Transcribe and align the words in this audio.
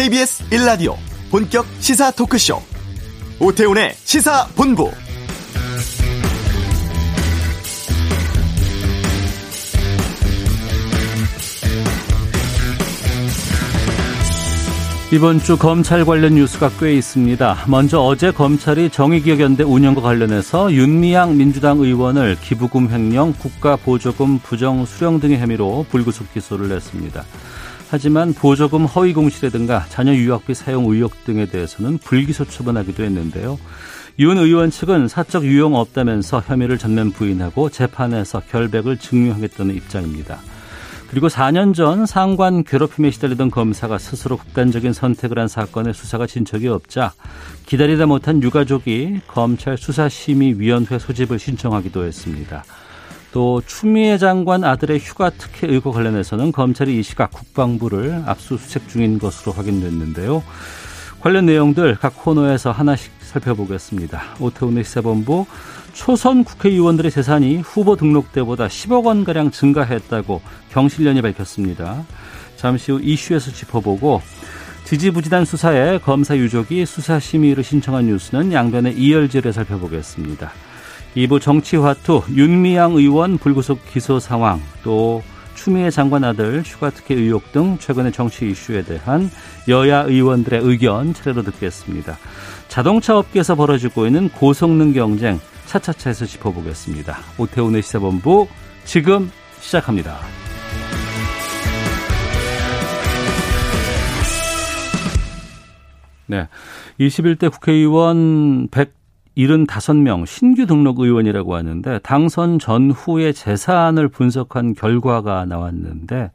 KBS 0.00 0.44
1라디오 0.48 0.94
본격 1.30 1.66
시사 1.78 2.10
토크쇼 2.12 2.56
오태훈의 3.38 3.92
시사본부 3.96 4.90
이번 15.12 15.38
주 15.40 15.58
검찰 15.58 16.06
관련 16.06 16.36
뉴스가 16.36 16.70
꽤 16.80 16.94
있습니다. 16.94 17.64
먼저 17.66 18.00
어제 18.00 18.30
검찰이 18.30 18.88
정의기억연대 18.88 19.64
운영과 19.64 20.00
관련해서 20.00 20.72
윤미향 20.72 21.36
민주당 21.36 21.78
의원을 21.80 22.38
기부금 22.40 22.90
횡령, 22.90 23.34
국가보조금 23.34 24.38
부정 24.38 24.86
수령 24.86 25.20
등의 25.20 25.40
혐의로 25.40 25.84
불구속 25.90 26.32
기소를 26.32 26.70
냈습니다. 26.70 27.22
하지만 27.90 28.32
보조금 28.32 28.84
허위 28.84 29.12
공시라든가 29.12 29.84
자녀 29.88 30.14
유학비 30.14 30.54
사용 30.54 30.84
의혹 30.84 31.24
등에 31.24 31.46
대해서는 31.46 31.98
불기소 31.98 32.44
처분하기도 32.44 33.02
했는데요. 33.02 33.58
윤 34.20 34.38
의원 34.38 34.70
측은 34.70 35.08
사적 35.08 35.44
유용 35.44 35.74
없다면서 35.74 36.40
혐의를 36.46 36.78
전면 36.78 37.10
부인하고 37.10 37.68
재판에서 37.68 38.42
결백을 38.48 38.96
증명하겠다는 38.96 39.74
입장입니다. 39.74 40.38
그리고 41.10 41.26
4년 41.26 41.74
전 41.74 42.06
상관 42.06 42.62
괴롭힘에 42.62 43.10
시달리던 43.10 43.50
검사가 43.50 43.98
스스로 43.98 44.36
극단적인 44.36 44.92
선택을 44.92 45.40
한 45.40 45.48
사건의 45.48 45.92
수사가 45.92 46.28
진척이 46.28 46.68
없자 46.68 47.12
기다리다 47.66 48.06
못한 48.06 48.40
유가족이 48.40 49.22
검찰 49.26 49.76
수사심의위원회 49.76 51.00
소집을 51.00 51.40
신청하기도 51.40 52.04
했습니다. 52.04 52.62
또 53.32 53.62
추미애 53.64 54.18
장관 54.18 54.64
아들의 54.64 54.98
휴가 54.98 55.30
특혜 55.30 55.68
의혹 55.68 55.94
관련해서는 55.94 56.52
검찰이 56.52 56.98
이 56.98 57.02
시각 57.02 57.30
국방부를 57.30 58.22
압수수색 58.26 58.88
중인 58.88 59.18
것으로 59.18 59.52
확인됐는데요. 59.52 60.42
관련 61.20 61.46
내용들 61.46 61.96
각 62.00 62.14
코너에서 62.16 62.72
하나씩 62.72 63.12
살펴보겠습니다. 63.20 64.20
오태훈의 64.40 64.84
시사본부 64.84 65.46
초선 65.92 66.44
국회의원들의 66.44 67.10
재산이 67.10 67.58
후보 67.58 67.96
등록 67.96 68.32
때보다 68.32 68.68
10억 68.68 69.04
원가량 69.04 69.50
증가했다고 69.50 70.40
경실련이 70.70 71.20
밝혔습니다. 71.22 72.04
잠시 72.56 72.92
후 72.92 73.00
이슈에서 73.02 73.52
짚어보고 73.52 74.22
지지부진한 74.84 75.44
수사에 75.44 75.98
검사 75.98 76.36
유족이 76.36 76.86
수사심의를 76.86 77.62
신청한 77.62 78.06
뉴스는 78.06 78.52
양변의 78.52 78.96
이열지를 78.96 79.52
살펴보겠습니다. 79.52 80.52
2부 81.16 81.40
정치화투 81.40 82.24
윤미향 82.34 82.92
의원 82.92 83.38
불구속 83.38 83.80
기소 83.92 84.20
상황 84.20 84.60
또 84.82 85.22
추미애 85.54 85.90
장관 85.90 86.24
아들 86.24 86.62
휴가 86.64 86.90
특혜 86.90 87.14
의혹 87.14 87.52
등 87.52 87.76
최근의 87.78 88.12
정치 88.12 88.50
이슈에 88.50 88.82
대한 88.82 89.30
여야 89.68 90.00
의원들의 90.02 90.60
의견 90.62 91.12
차례로 91.12 91.42
듣겠습니다. 91.42 92.16
자동차 92.68 93.18
업계에서 93.18 93.56
벌어지고 93.56 94.06
있는 94.06 94.28
고성능 94.30 94.92
경쟁 94.92 95.38
차차차에서 95.66 96.24
짚어보겠습니다. 96.26 97.18
오태훈의 97.38 97.82
시사본부 97.82 98.48
지금 98.84 99.30
시작합니다. 99.60 100.18
네. 106.26 106.48
21대 107.00 107.50
국회의원 107.52 108.68
175명 109.46 110.26
신규 110.26 110.66
등록 110.66 111.00
의원이라고 111.00 111.54
하는데 111.54 111.98
당선 112.00 112.58
전후의 112.58 113.34
재산을 113.34 114.08
분석한 114.08 114.74
결과가 114.74 115.44
나왔는데 115.44 116.30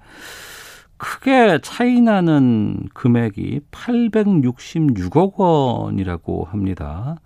크게 0.97 1.59
차이 1.61 2.01
나는 2.01 2.87
금액이 2.93 3.61
866억 3.71 5.35
원이라고 5.35 6.45
합니다. 6.45 7.17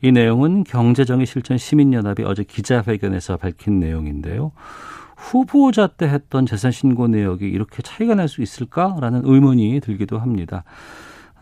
이 0.00 0.10
내용은 0.10 0.64
경제정의 0.64 1.26
실천 1.26 1.58
시민연합이 1.58 2.24
어제 2.24 2.42
기자회견에서 2.42 3.36
밝힌 3.36 3.78
내용인데요. 3.78 4.52
후보자 5.16 5.86
때 5.86 6.06
했던 6.06 6.46
재산 6.46 6.72
신고 6.72 7.06
내역이 7.06 7.46
이렇게 7.46 7.82
차이가 7.82 8.14
날 8.16 8.28
수 8.28 8.42
있을까라는 8.42 9.22
의문이 9.24 9.80
들기도 9.80 10.18
합니다. 10.18 10.64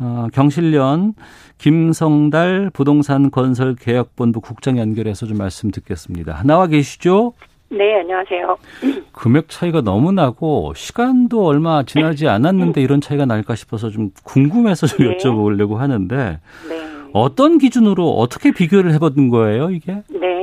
어, 0.01 0.29
경실련 0.33 1.13
김성달 1.59 2.71
부동산 2.73 3.31
건설 3.31 3.77
개혁본부 3.77 4.41
국장 4.41 4.79
연결해서 4.79 5.27
좀 5.27 5.37
말씀 5.37 5.71
듣겠습니다. 5.71 6.43
나와 6.45 6.67
계시죠? 6.67 7.35
네, 7.69 8.01
안녕하세요. 8.01 8.57
금액 9.13 9.49
차이가 9.49 9.83
너무 9.83 10.11
나고 10.11 10.73
시간도 10.75 11.47
얼마 11.47 11.85
지나지 11.85 12.27
않았는데 12.27 12.81
이런 12.81 13.01
차이가 13.01 13.27
날까 13.27 13.55
싶어서 13.55 13.91
좀 13.91 14.11
궁금해서 14.25 14.87
좀 14.87 15.07
네. 15.07 15.17
여쭤보려고 15.19 15.77
하는데 15.77 16.17
네. 16.69 16.91
어떤 17.13 17.59
기준으로 17.59 18.17
어떻게 18.17 18.53
비교를 18.53 18.93
해보는 18.95 19.29
거예요, 19.29 19.71
이게? 19.71 20.03
네. 20.09 20.40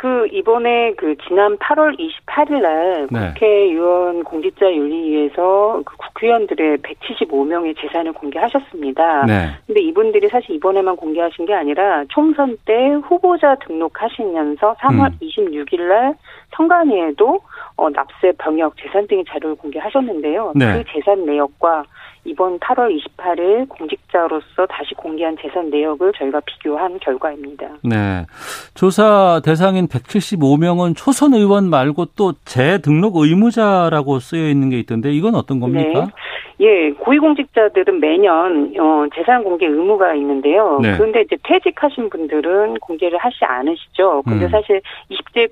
그 0.00 0.26
이번에 0.32 0.94
그 0.96 1.14
지난 1.28 1.58
8월 1.58 1.94
28일 1.98 2.62
날 2.62 3.06
네. 3.10 3.34
국회의원 3.34 4.24
공직자윤리위에서 4.24 5.82
그 5.84 5.96
국회의원들의 5.98 6.78
175명의 6.78 7.78
재산을 7.78 8.14
공개하셨습니다. 8.14 9.26
네. 9.26 9.50
근데 9.66 9.82
이분들이 9.82 10.28
사실 10.28 10.54
이번에만 10.54 10.96
공개하신 10.96 11.44
게 11.44 11.52
아니라 11.52 12.04
총선 12.08 12.56
때 12.64 12.92
후보자 13.04 13.56
등록하시면서 13.56 14.76
3월 14.76 15.12
음. 15.12 15.18
26일 15.20 15.82
날 15.82 16.14
선관위에도 16.56 17.40
어, 17.76 17.90
납세 17.90 18.32
병역 18.38 18.78
재산 18.78 19.06
등의 19.06 19.26
자료를 19.28 19.56
공개하셨는데요. 19.56 20.52
네. 20.54 20.78
그 20.78 20.84
재산 20.94 21.26
내역과 21.26 21.84
이번 22.24 22.58
8월 22.58 22.98
28일 23.16 23.68
공직자로서 23.68 24.66
다시 24.68 24.94
공개한 24.94 25.36
재산 25.40 25.70
내역을 25.70 26.12
저희가 26.18 26.40
비교한 26.40 26.98
결과입니다. 27.00 27.66
네. 27.82 28.26
조사 28.74 29.40
대상인 29.44 29.86
175명은 29.86 30.94
초선 30.96 31.34
의원 31.34 31.70
말고 31.70 32.06
또 32.16 32.34
재등록 32.44 33.16
의무자라고 33.16 34.18
쓰여 34.18 34.48
있는 34.48 34.70
게 34.70 34.78
있던데 34.80 35.10
이건 35.12 35.34
어떤 35.34 35.60
겁니까? 35.60 36.04
네. 36.04 36.10
예, 36.60 36.90
고위공직자들은 36.90 38.00
매년 38.00 38.74
어, 38.78 39.06
재산 39.14 39.42
공개 39.42 39.66
의무가 39.66 40.14
있는데요. 40.14 40.78
네. 40.82 40.94
그런데 40.94 41.22
이제 41.22 41.36
퇴직하신 41.42 42.10
분들은 42.10 42.74
공개를 42.80 43.18
하지 43.18 43.36
않으시죠. 43.46 44.22
근데 44.26 44.44
음. 44.44 44.50
사실 44.50 44.82
20대 45.10 45.50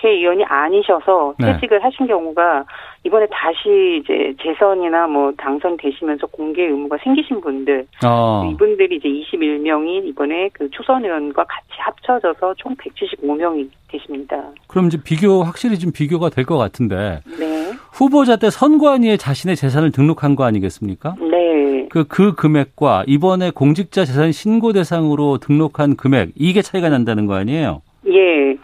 국회의원이 0.00 0.44
아니셔서 0.44 1.34
네. 1.38 1.52
퇴직을 1.54 1.78
네. 1.78 1.84
하신 1.84 2.06
경우가 2.06 2.64
이번에 3.04 3.26
다시 3.30 4.00
이제 4.02 4.34
재선이나 4.42 5.06
뭐 5.06 5.32
당선되시면서 5.36 6.26
공개 6.28 6.62
의무가 6.64 6.98
생기신 7.02 7.40
분들 7.40 7.86
어. 8.04 8.50
이분들이 8.50 8.96
이제 8.96 9.08
21명이 9.08 10.06
이번에 10.06 10.50
그 10.52 10.68
초선 10.70 11.04
의원과 11.04 11.44
같이 11.44 11.68
합쳐져서 11.78 12.54
총 12.54 12.74
175명이 12.76 13.68
되십니다. 13.88 14.36
그럼 14.66 14.86
이제 14.86 14.98
비교 15.02 15.42
확실히 15.42 15.78
좀 15.78 15.92
비교가 15.92 16.28
될 16.28 16.44
것 16.44 16.56
같은데. 16.58 17.20
네. 17.38 17.72
후보자 17.92 18.36
때 18.36 18.50
선관위에 18.50 19.18
자신의 19.18 19.56
재산을 19.56 19.92
등록한 19.92 20.34
거 20.36 20.44
아니겠습니까? 20.44 21.14
네. 21.20 21.86
그, 21.90 22.04
그 22.04 22.34
금액과 22.34 23.04
이번에 23.06 23.50
공직자 23.50 24.04
재산 24.04 24.32
신고 24.32 24.72
대상으로 24.72 25.38
등록한 25.38 25.96
금액, 25.96 26.30
이게 26.34 26.62
차이가 26.62 26.88
난다는 26.88 27.26
거 27.26 27.34
아니에요? 27.34 27.82
예. 28.06 28.56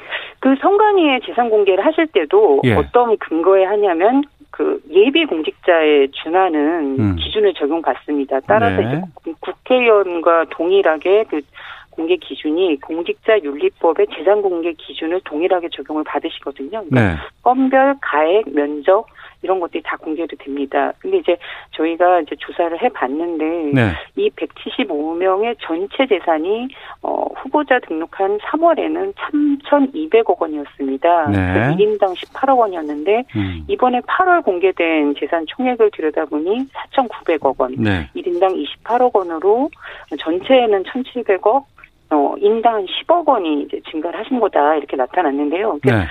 그 0.47 0.55
선관위에 0.61 1.19
재산 1.27 1.51
공개를 1.51 1.85
하실 1.85 2.07
때도 2.07 2.61
예. 2.63 2.75
어떤 2.75 3.17
근거에 3.17 3.65
하냐면 3.65 4.23
그 4.53 4.81
예비 4.91 5.25
공직자에 5.25 6.07
준하는 6.13 7.01
음. 7.01 7.17
기준을 7.17 7.53
적용받습니다. 7.55 8.39
따라서 8.47 8.81
네. 8.81 8.87
이제 8.87 9.35
국회의원과 9.41 10.45
동일하게 10.51 11.25
그 11.29 11.41
공개 11.91 12.15
기준이 12.15 12.81
공직자 12.81 13.41
윤리법의 13.41 14.07
재산 14.17 14.41
공개 14.41 14.73
기준을 14.73 15.23
동일하게 15.25 15.69
적용을 15.73 16.05
받으시거든요. 16.05 16.85
그러니까 16.85 17.01
네. 17.01 17.17
건별, 17.43 17.97
가액, 18.01 18.45
면적 18.55 19.09
이런 19.43 19.61
것들이 19.61 19.83
다 19.83 19.97
공개도 19.97 20.37
됩니다. 20.37 20.93
근데 20.99 21.19
이제 21.19 21.37
저희가 21.73 22.21
이제 22.21 22.37
조사를 22.39 22.83
해 22.83 22.89
봤는데 22.89 23.45
네. 23.75 23.93
이 24.17 24.31
175명의 24.31 25.57
전체 25.61 26.07
재산이 26.07 26.69
어 27.03 27.27
후보자 27.37 27.79
등록한 27.81 28.39
3월에는 28.39 29.15
3,200억 29.15 30.41
원이었습니다. 30.41 31.31
네. 31.31 31.77
1인당 31.77 32.15
18억 32.15 32.59
원이었는데 32.59 33.25
음. 33.37 33.65
이번에 33.69 34.01
8월 34.01 34.45
공개된 34.45 35.15
재산 35.19 35.45
총액을 35.47 35.91
들여다보니 35.93 36.69
4,900억 36.95 37.61
원, 37.61 37.75
네. 37.77 38.09
1인당 38.17 38.65
28억 38.85 39.15
원으로 39.15 39.71
전체에는 40.19 40.83
1,700억, 40.85 41.65
어, 42.11 42.35
인당 42.39 42.87
10억 42.87 43.27
원이 43.27 43.63
이제 43.63 43.81
증가를 43.91 44.21
하신 44.21 44.41
거다 44.41 44.77
이렇게 44.77 44.97
나타났는데요. 44.97 45.79
네. 45.85 46.07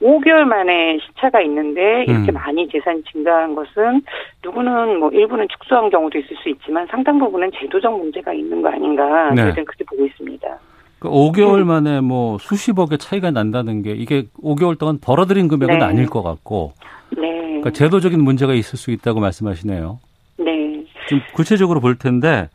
5개월 0.00 0.44
만에 0.44 0.98
시차가 0.98 1.40
있는데 1.42 2.04
이렇게 2.04 2.30
음. 2.30 2.34
많이 2.34 2.68
재산이 2.68 3.02
증가한 3.04 3.54
것은 3.54 4.02
누구는 4.44 5.00
뭐 5.00 5.10
일부는 5.10 5.48
축소한 5.48 5.90
경우도 5.90 6.18
있을 6.18 6.36
수 6.42 6.48
있지만 6.50 6.86
상당 6.88 7.18
부분은 7.18 7.50
제도적 7.58 7.98
문제가 7.98 8.32
있는 8.32 8.62
거 8.62 8.68
아닌가 8.68 9.30
네. 9.30 9.36
저는 9.36 9.64
그렇게 9.64 9.84
보고 9.84 10.06
있습니다. 10.06 10.58
그 11.00 11.08
5개월 11.08 11.64
만에 11.64 12.00
뭐 12.00 12.38
수십억의 12.38 12.98
차이가 12.98 13.30
난다는 13.30 13.82
게 13.82 13.92
이게 13.92 14.24
5개월 14.42 14.78
동안 14.78 14.98
벌어들인 15.00 15.48
금액은 15.48 15.78
네. 15.78 15.84
아닐 15.84 16.06
것 16.06 16.22
같고 16.22 16.72
네. 17.16 17.20
그러니까 17.20 17.70
제도적인 17.70 18.22
문제가 18.22 18.54
있을 18.54 18.78
수 18.78 18.90
있다고 18.90 19.20
말씀하시네요. 19.20 19.98
네. 20.38 20.84
좀 21.08 21.20
구체적으로 21.34 21.80
볼 21.80 21.96
텐데 21.96 22.48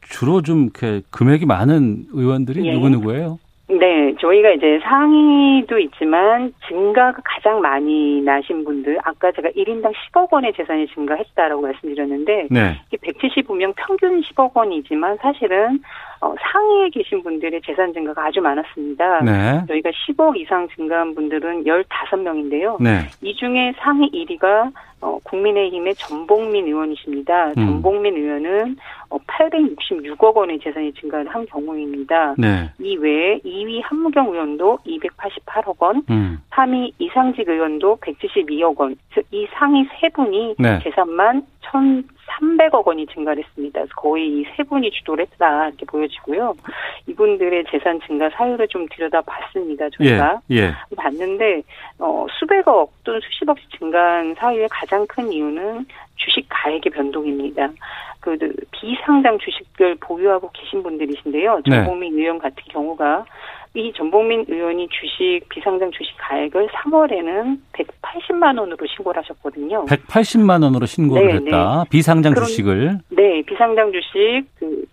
주로 0.00 0.42
좀 0.42 0.64
이렇게 0.64 1.02
금액이 1.10 1.46
많은 1.46 2.06
의원들이 2.12 2.66
예. 2.66 2.72
누구 2.72 2.88
누구예요? 2.88 3.38
네, 3.70 4.14
저희가 4.18 4.50
이제 4.52 4.80
상위도 4.82 5.78
있지만 5.78 6.54
증가가 6.66 7.20
가장 7.22 7.60
많이 7.60 8.22
나신 8.22 8.64
분들, 8.64 8.98
아까 9.04 9.30
제가 9.30 9.50
1인당 9.50 9.92
10억 9.92 10.32
원의 10.32 10.54
재산이 10.54 10.86
증가했다라고 10.88 11.60
말씀드렸는데, 11.60 12.48
네. 12.50 12.80
175명 12.90 13.74
평균 13.76 14.22
10억 14.22 14.56
원이지만 14.56 15.18
사실은 15.20 15.80
어, 16.20 16.34
상위에 16.40 16.88
계신 16.90 17.22
분들의 17.22 17.60
재산 17.64 17.92
증가가 17.92 18.26
아주 18.26 18.40
많았습니다. 18.40 19.20
네. 19.20 19.62
저희가 19.68 19.90
10억 19.90 20.36
이상 20.36 20.68
증가한 20.74 21.14
분들은 21.14 21.64
15명인데요. 21.64 22.82
네. 22.82 23.06
이 23.22 23.34
중에 23.34 23.72
상위 23.78 24.10
1위가 24.10 24.72
어, 25.00 25.18
국민의힘의 25.22 25.94
전봉민 25.94 26.66
의원이십니다. 26.66 27.50
음. 27.50 27.54
전봉민 27.54 28.16
의원은 28.16 28.76
어, 29.10 29.18
866억 29.18 30.34
원의 30.34 30.58
재산이 30.58 30.92
증가를 30.94 31.28
한 31.28 31.46
경우입니다. 31.46 32.34
네. 32.36 32.70
이 32.80 32.96
외에 32.96 33.38
2위 33.44 33.80
한무경 33.84 34.32
의원도 34.32 34.78
288억 34.84 35.76
원, 35.78 36.02
음. 36.10 36.38
3위 36.50 36.92
이상직 36.98 37.48
의원도 37.48 37.98
172억 37.98 38.76
원. 38.78 38.96
이 39.30 39.46
상위 39.52 39.86
세 40.00 40.08
분이 40.08 40.56
네. 40.58 40.80
재산만 40.82 41.42
1,300억 41.72 42.86
원이 42.86 43.06
증가를 43.06 43.44
했습니다. 43.44 43.84
거의 43.96 44.28
이 44.28 44.44
세 44.58 44.64
분이 44.64 44.90
주도를 44.90 45.24
했다 45.26 45.68
이렇게 45.68 45.86
보여지고요. 45.86 46.56
이분들의 47.06 47.64
재산 47.70 48.00
증가 48.06 48.28
사유를 48.30 48.66
좀 48.68 48.86
들여다봤습니다. 48.90 49.88
저희가 49.90 50.40
예, 50.50 50.56
예. 50.56 50.74
봤는데 50.96 51.62
어, 52.00 52.26
수백억 52.38 52.92
또는 53.04 53.20
수십억씩 53.20 53.78
증가한 53.78 54.34
사유의 54.34 54.68
가장 54.70 55.06
큰 55.06 55.30
이유는 55.32 55.86
주식 56.16 56.46
가액의 56.48 56.90
변동입니다. 56.92 57.70
그 58.20 58.36
비상장 58.72 59.38
주식을 59.38 59.96
보유하고 60.00 60.50
계신 60.52 60.82
분들이신데요. 60.82 61.62
네. 61.66 61.76
전국민 61.76 62.16
네. 62.16 62.22
의원 62.22 62.38
같은 62.38 62.56
경우가 62.68 63.24
이 63.74 63.92
전복민 63.96 64.44
의원이 64.48 64.88
주식 64.88 65.40
비상장 65.48 65.90
주식 65.90 66.14
가액을 66.18 66.68
3월에는 66.68 67.58
180만 67.72 68.58
원으로 68.58 68.86
신고를 68.86 69.22
하셨거든요. 69.22 69.84
180만 69.86 70.62
원으로 70.62 70.86
신고를 70.86 71.26
네, 71.26 71.34
했다. 71.34 71.84
네. 71.84 71.90
비상장 71.90 72.32
그럼, 72.34 72.46
주식을. 72.46 72.98
네, 73.10 73.42
비상장 73.42 73.92
주식 73.92 74.44
그 74.58 74.84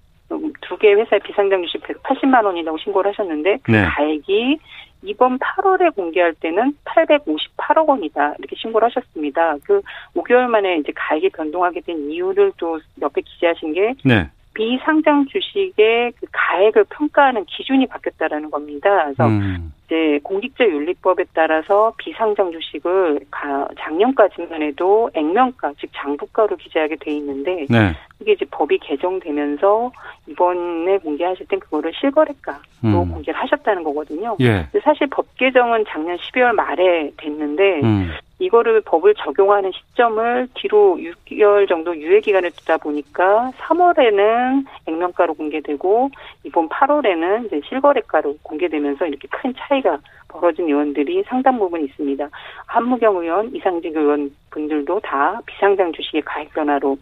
두 0.62 0.78
개 0.78 0.92
회사의 0.94 1.20
비상장 1.24 1.62
주식 1.64 1.82
180만 1.84 2.44
원이라고 2.44 2.78
신고를 2.80 3.12
하셨는데 3.12 3.60
그 3.64 3.72
네. 3.72 3.86
가액이 3.86 4.58
이번 5.04 5.38
8월에 5.38 5.96
공개할 5.96 6.34
때는 6.40 6.74
858억 6.84 7.88
원이다 7.88 8.34
이렇게 8.40 8.56
신고를 8.58 8.88
하셨습니다. 8.90 9.56
그 9.64 9.82
5개월 10.16 10.48
만에 10.48 10.78
이제 10.78 10.92
가액이 10.96 11.30
변동하게 11.30 11.82
된 11.82 12.10
이유를 12.10 12.54
또 12.58 12.80
옆에 13.02 13.22
기재하신 13.22 13.74
게 13.74 13.94
네. 14.04 14.28
비상장 14.56 15.26
주식의 15.28 16.14
그 16.20 16.26
가액을 16.32 16.86
평가하는 16.86 17.46
기준이 17.46 17.86
바뀌었다라는 17.88 18.50
겁니다. 18.50 19.04
그래서 19.04 19.28
음. 19.28 19.72
이제 19.86 20.20
공직자윤리법에 20.24 21.26
따라서 21.34 21.94
비상장 21.98 22.52
주식을 22.52 23.20
작년까지만 23.80 24.62
해도 24.62 25.10
액면가 25.14 25.74
즉 25.80 25.90
장부가로 25.96 26.58
기재하게 26.58 26.96
돼 26.96 27.12
있는데 27.12 27.66
네. 27.70 27.94
이게 28.20 28.34
이제 28.34 28.46
법이 28.50 28.80
개정되면서 28.80 29.92
이번에 30.28 30.98
공개하실 31.00 31.48
땐 31.48 31.60
그거를 31.60 31.92
실거래가로 32.00 32.60
음. 32.84 33.12
공개를 33.12 33.40
하셨다는 33.40 33.84
거거든요. 33.84 34.36
예. 34.40 34.68
사실 34.84 35.08
법 35.08 35.28
개정은 35.38 35.86
작년 35.88 36.18
12월 36.18 36.54
말에 36.54 37.12
됐는데 37.18 37.82
음. 37.84 38.12
이거를 38.40 38.82
법을 38.82 39.16
적용하는 39.16 39.72
시점을 39.72 40.50
뒤로 40.56 40.98
6개월 40.98 41.70
정도 41.70 41.96
유예 41.96 42.20
기간을 42.20 42.52
두다 42.52 42.78
보니까 42.78 43.52
3월에는 43.58 44.66
액면가로 44.88 45.36
공개되고 45.36 46.10
이번 46.44 46.68
8월에는 46.68 47.46
이제 47.46 47.62
실거래가로 47.68 48.38
공개되면서 48.44 49.06
이렇게 49.08 49.28
큰 49.30 49.54
차이 49.58 49.75
가 49.82 50.00
벌어진 50.28 50.68
의원들이 50.68 51.24
상당 51.28 51.58
부분 51.58 51.84
있습니다. 51.84 52.28
한무경 52.68 53.18
의원, 53.18 53.56
이상직 53.56 53.96
의원 53.96 54.32
분들도 54.52 55.00
다 55.02 55.40
비상장 55.46 55.94
주식의 55.94 56.22
가액 56.24 56.54
변화로 56.54 56.98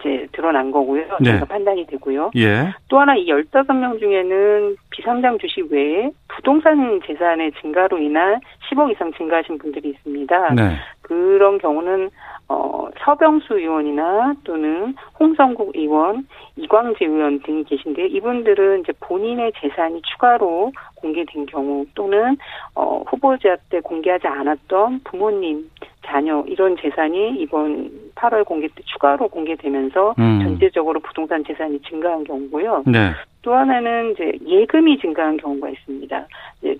이제 0.00 0.26
드러난 0.32 0.70
거고요. 0.70 1.04
네. 1.20 1.40
판단이 1.40 1.86
되고요. 1.86 2.32
예. 2.36 2.72
또 2.88 3.00
하나 3.00 3.14
이 3.16 3.26
15명 3.26 3.98
중에는 3.98 4.76
비상장 4.90 5.38
주식 5.38 5.70
외에 5.70 6.10
부동산 6.28 7.00
재산의 7.06 7.52
증가로 7.60 7.98
인한 7.98 8.40
10억 8.68 8.90
이상 8.92 9.12
증가하신 9.12 9.58
분들이 9.58 9.90
있습니다. 9.90 10.54
네. 10.54 10.76
그런 11.02 11.58
경우는 11.58 12.10
어, 12.48 12.88
서병수 13.04 13.58
의원이나 13.58 14.34
또는 14.44 14.94
홍성국 15.18 15.72
의원, 15.74 16.26
이광재 16.56 17.04
의원 17.04 17.40
등이 17.40 17.64
계신데 17.64 18.06
이분들은 18.06 18.80
이제 18.80 18.92
본인의 19.00 19.52
재산이 19.60 20.02
추가로 20.02 20.72
공개된 20.96 21.46
경우 21.46 21.84
또는 21.94 22.36
어, 22.74 23.02
후보자 23.06 23.56
때 23.70 23.80
공개하지 23.80 24.26
않았던 24.26 25.00
부모님, 25.04 25.68
자녀 26.06 26.44
이런 26.46 26.76
재산이 26.76 27.36
이번 27.40 27.90
8월 28.14 28.44
공개 28.44 28.68
때 28.68 28.82
추가로 28.84 29.28
공개되면서 29.28 30.14
음. 30.18 30.40
전체적으로 30.42 31.00
부동산 31.00 31.44
재산이 31.44 31.80
증가한 31.82 32.24
경우고요. 32.24 32.84
네. 32.86 33.10
또 33.42 33.52
하나는 33.52 34.12
이제 34.12 34.32
예금이 34.46 34.98
증가한 35.00 35.36
경우가 35.38 35.68
있습니다. 35.70 36.26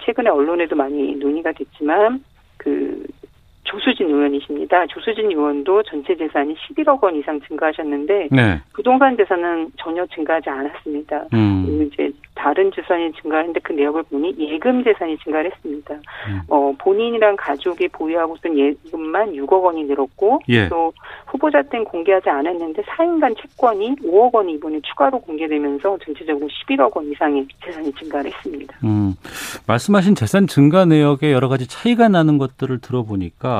최근에 0.04 0.30
언론에도 0.30 0.76
많이 0.76 1.16
논의가 1.16 1.52
됐지만 1.52 2.22
그 2.56 3.04
조수진 3.64 4.08
의원이십니다. 4.08 4.86
조수진 4.86 5.30
의원도 5.30 5.82
전체 5.84 6.14
재산이 6.16 6.54
11억 6.54 7.02
원 7.02 7.16
이상 7.16 7.40
증가하셨는데 7.40 8.28
네. 8.30 8.60
부동산 8.72 9.16
재산은 9.16 9.72
전혀 9.78 10.06
증가하지 10.06 10.50
않았습니다. 10.50 11.24
음. 11.32 11.88
이제 11.92 12.10
다른 12.34 12.70
재산이 12.72 13.12
증가했는데 13.20 13.60
그 13.60 13.72
내역을 13.72 14.02
보니 14.04 14.34
예금 14.38 14.84
재산이 14.84 15.16
증가를 15.18 15.50
했습니다. 15.52 15.94
음. 15.94 16.40
어, 16.48 16.74
본인이랑 16.78 17.36
가족이 17.36 17.88
보유하고 17.88 18.36
있던 18.36 18.58
예금만 18.58 19.32
6억 19.32 19.62
원이 19.62 19.84
늘었고 19.84 20.40
예. 20.48 20.68
또 20.68 20.92
후보자 21.26 21.62
때는 21.62 21.84
공개하지 21.86 22.28
않았는데 22.28 22.82
4인간 22.82 23.34
채권이 23.40 23.96
5억 23.96 24.34
원이 24.34 24.54
이번에 24.54 24.80
추가로 24.82 25.20
공개되면서 25.20 25.98
전체적으로 26.04 26.46
11억 26.48 26.94
원 26.94 27.10
이상의 27.10 27.46
재산이 27.64 27.92
증가를 27.94 28.30
했습니다. 28.30 28.76
음. 28.84 29.14
말씀하신 29.66 30.14
재산 30.14 30.46
증가 30.46 30.84
내역에 30.84 31.32
여러 31.32 31.48
가지 31.48 31.66
차이가 31.66 32.08
나는 32.08 32.36
것들을 32.36 32.80
들어보니까 32.80 33.53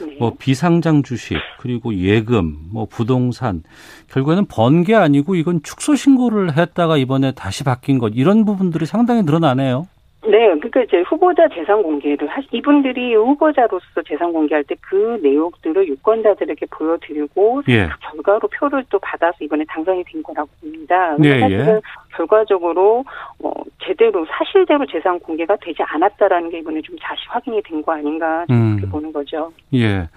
네. 0.00 0.16
뭐 0.18 0.34
비상장 0.38 1.02
주식 1.02 1.36
그리고 1.58 1.94
예금 1.94 2.56
뭐 2.72 2.86
부동산 2.86 3.62
결국에는 4.10 4.46
번 4.46 4.82
게 4.84 4.94
아니고 4.94 5.34
이건 5.34 5.62
축소 5.62 5.94
신고를 5.94 6.56
했다가 6.56 6.96
이번에 6.96 7.32
다시 7.32 7.64
바뀐 7.64 7.98
것 7.98 8.12
이런 8.14 8.44
부분들이 8.46 8.86
상당히 8.86 9.22
늘어나네요. 9.22 9.86
네, 10.22 10.48
그러니까 10.48 10.82
이제 10.82 11.00
후보자 11.00 11.48
재산 11.48 11.82
공개를 11.82 12.28
하 12.28 12.42
이분들이 12.52 13.14
후보자로서 13.14 14.02
재산 14.06 14.32
공개할 14.32 14.64
때 14.64 14.74
그 14.82 15.18
내용들을 15.22 15.86
유권자들에게 15.88 16.66
보여드리고 16.70 17.62
예. 17.68 17.86
그 17.86 17.98
결과로 18.12 18.40
표를 18.48 18.84
또 18.90 18.98
받아서 18.98 19.36
이번에 19.40 19.64
당선이 19.68 20.02
된 20.04 20.22
거라고 20.22 20.48
봅니다. 20.60 21.16
예, 21.22 21.28
예. 21.28 21.40
사실은 21.40 21.76
예. 21.76 21.80
결과적으로 22.16 23.04
어, 23.42 23.50
제대로 23.84 24.26
사실대로 24.26 24.84
재산 24.86 25.18
공개가 25.20 25.56
되지 25.60 25.82
않았다라는 25.82 26.50
게 26.50 26.58
이번에 26.58 26.82
좀 26.82 26.96
다시 27.00 27.22
확인이 27.28 27.62
된 27.62 27.80
거 27.82 27.92
아닌가 27.92 28.44
이렇게 28.48 28.52
음. 28.84 28.90
보는 28.90 29.12
거죠. 29.12 29.52
예, 29.74 30.08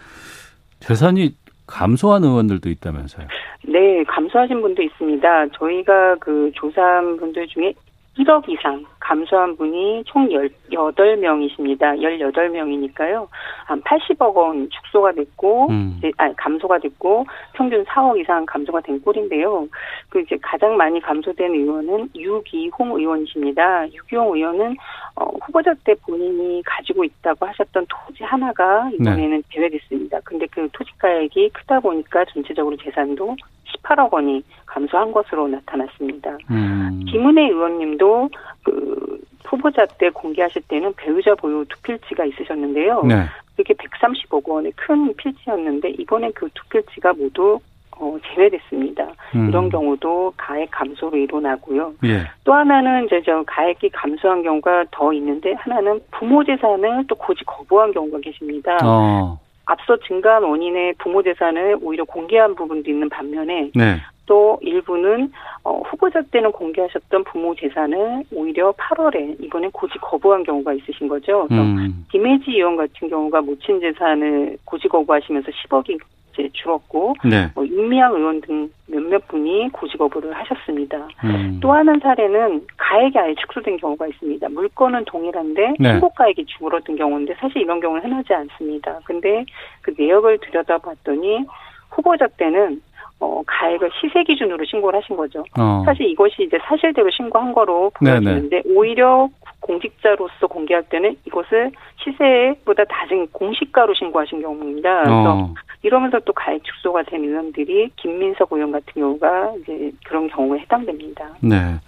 재산이 0.79 1.36
감소한 1.67 2.24
의원들도 2.24 2.67
있다면서요? 2.69 3.27
네, 3.67 4.03
감소하신 4.05 4.62
분도 4.62 4.81
있습니다. 4.81 5.48
저희가 5.50 6.15
그 6.19 6.51
조사한 6.55 7.17
분들 7.17 7.48
중에 7.48 7.74
1억 8.17 8.48
이상 8.48 8.86
감소한 9.00 9.58
분이 9.58 10.03
총 10.05 10.29
18명이십니다. 10.29 12.00
18명이니까요. 12.00 13.27
한 13.65 13.82
80억 13.82 14.36
원 14.36 14.70
축소가 14.70 15.12
됐고, 15.13 15.67
음. 15.70 16.00
아니, 16.17 16.36
감소가 16.36 16.77
됐고, 16.77 17.25
평균 17.53 17.84
4억 17.84 18.20
이상 18.20 18.46
감소가 18.46 18.82
된 18.82 19.01
꼴인데요. 19.01 19.67
그 20.10 20.22
이제 20.22 20.38
가장 20.41 20.77
많이 20.77 21.01
감소된 21.01 21.53
의원은 21.53 22.10
유기홍 22.15 23.00
의원이십니다. 23.00 23.91
유기홍 23.91 24.36
의원은, 24.36 24.77
어, 25.15 25.25
후보자 25.41 25.74
때 25.84 25.93
본인이 26.05 26.62
가지고 26.65 27.03
있다고 27.03 27.46
하셨던 27.48 27.88
토지 27.89 28.24
하나가 28.24 28.89
이번에는 28.93 29.38
네. 29.38 29.43
제외됐습니다. 29.50 30.20
근데 30.24 30.46
그 30.48 30.70
토지가액이 30.72 31.50
크다 31.50 31.79
보니까 31.79 32.25
전체적으로 32.25 32.77
재산도 32.77 33.36
18억 33.83 34.11
원이 34.11 34.43
감소한 34.65 35.11
것으로 35.11 35.47
나타났습니다. 35.47 36.37
음. 36.49 37.03
김은혜 37.07 37.49
의원님도 37.49 38.29
그 38.63 39.21
후보자 39.45 39.85
때 39.85 40.09
공개하실 40.09 40.63
때는 40.67 40.93
배우자 40.95 41.35
보유 41.35 41.65
두 41.69 41.79
필지가 41.81 42.25
있으셨는데요. 42.25 43.03
네. 43.03 43.25
그게 43.55 43.73
130억 43.75 44.47
원의 44.47 44.71
큰 44.75 45.13
필지였는데 45.15 45.89
이번에 45.99 46.31
그 46.31 46.49
두 46.53 46.67
필지가 46.69 47.13
모두 47.13 47.59
어, 47.99 48.17
제외됐습니다. 48.25 49.07
음. 49.35 49.49
이런 49.49 49.69
경우도 49.69 50.33
가액 50.35 50.71
감소로 50.71 51.15
일어나고요. 51.15 51.93
예. 52.05 52.23
또 52.43 52.53
하나는 52.53 53.05
이제 53.05 53.21
저 53.23 53.43
가액이 53.45 53.89
감소한 53.89 54.41
경우가 54.41 54.85
더 54.89 55.13
있는데 55.13 55.53
하나는 55.53 55.99
부모 56.09 56.43
재산을 56.43 57.05
또 57.07 57.13
고지 57.13 57.43
거부한 57.45 57.91
경우가 57.91 58.19
계십니다. 58.19 58.77
어. 58.83 59.37
앞서 59.65 59.98
증가한 59.98 60.43
원인의 60.43 60.96
부모 61.00 61.22
재산을 61.24 61.77
오히려 61.82 62.03
공개한 62.03 62.55
부분도 62.55 62.89
있는 62.89 63.10
반면에 63.10 63.72
네. 63.74 63.98
또 64.25 64.58
일부는 64.62 65.32
어, 65.63 65.82
후보자 65.86 66.22
때는 66.32 66.51
공개하셨던 66.51 67.24
부모 67.25 67.55
재산을 67.55 68.24
오히려 68.32 68.72
8월에 68.74 69.41
이번에 69.41 69.70
고지 69.72 69.98
거부한 70.00 70.43
경우가 70.43 70.74
있으신 70.74 71.08
거죠. 71.08 71.46
그래서 71.48 71.63
음. 71.63 72.05
김혜지 72.12 72.51
의원 72.51 72.75
같은 72.77 73.10
경우가 73.10 73.41
모친 73.41 73.79
재산을 73.79 74.58
고지 74.65 74.88
거부하시면서 74.88 75.51
10억이 75.51 76.00
이제 76.33 76.49
줄었고 76.53 77.15
네. 77.23 77.49
뭐 77.55 77.65
윤미향 77.65 78.15
의원 78.15 78.41
등 78.41 78.69
몇몇 78.87 79.27
분이 79.27 79.69
고지 79.71 79.97
거부를 79.97 80.33
하셨습니다. 80.33 81.07
음. 81.23 81.59
또 81.61 81.71
하나 81.71 81.93
사례는 82.01 82.65
가액이 82.77 83.17
아예 83.17 83.35
축소된 83.35 83.77
경우가 83.77 84.07
있습니다. 84.07 84.49
물건은 84.49 85.05
동일한데 85.05 85.73
네. 85.79 85.91
신고가액이 85.91 86.45
줄어든 86.45 86.95
경우인데 86.95 87.35
사실 87.39 87.61
이런 87.61 87.79
경우는 87.79 88.03
흔하지 88.03 88.33
않습니다. 88.33 88.99
근데 89.05 89.45
그 89.81 89.93
내역을 89.97 90.39
들여다봤더니 90.39 91.45
후보자 91.89 92.27
때는 92.37 92.81
어, 93.19 93.41
가액을 93.45 93.89
시세 94.01 94.23
기준으로 94.23 94.65
신고를 94.65 94.99
하신 95.01 95.15
거죠. 95.15 95.45
어. 95.57 95.83
사실 95.85 96.07
이것이 96.07 96.43
이제 96.43 96.57
사실대로 96.67 97.09
신고한 97.09 97.53
거로 97.53 97.91
보여지는데 97.91 98.63
오히려 98.65 99.29
공직자로서 99.63 100.48
공개할 100.48 100.84
때는 100.84 101.15
이것을 101.25 101.72
시세보다 102.03 102.84
낮은 102.88 103.27
공시가로 103.32 103.93
신고하신 103.93 104.41
경우입니다. 104.41 105.03
그래서 105.03 105.34
어. 105.34 105.53
이러면서 105.82 106.20
또 106.20 106.34
가액 106.34 106.63
축소가 106.63 107.03
된 107.03 107.24
의원들이 107.24 107.91
김민석 107.96 108.51
의원 108.51 108.72
같은 108.72 108.93
경우가 108.93 109.53
이제 109.62 109.91
그런 110.05 110.27
경우에 110.27 110.60
해당됩니다. 110.60 111.29
네. 111.41 111.79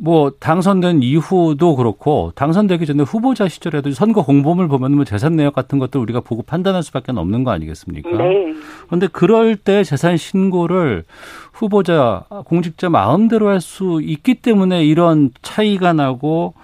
뭐 0.00 0.30
당선된 0.38 1.02
이후도 1.02 1.76
그렇고 1.76 2.32
당선되기 2.36 2.86
전에 2.86 3.02
후보자 3.02 3.48
시절에도 3.48 3.90
선거 3.90 4.22
공보물 4.22 4.68
보면 4.68 4.92
뭐 4.92 5.04
재산 5.04 5.34
내역 5.36 5.54
같은 5.54 5.78
것들 5.78 6.00
우리가 6.00 6.20
보고 6.20 6.42
판단할 6.42 6.82
수밖에 6.82 7.12
없는 7.12 7.42
거 7.44 7.50
아니겠습니까? 7.50 8.10
네. 8.10 8.54
그런데 8.86 9.08
그럴 9.08 9.56
때 9.56 9.82
재산 9.84 10.16
신고를 10.16 11.04
후보자 11.52 12.24
공직자 12.44 12.88
마음대로 12.88 13.48
할 13.48 13.60
수 13.64 14.00
있기 14.02 14.34
때문에 14.36 14.84
이런 14.84 15.30
차이가 15.42 15.92
나고 15.94 16.54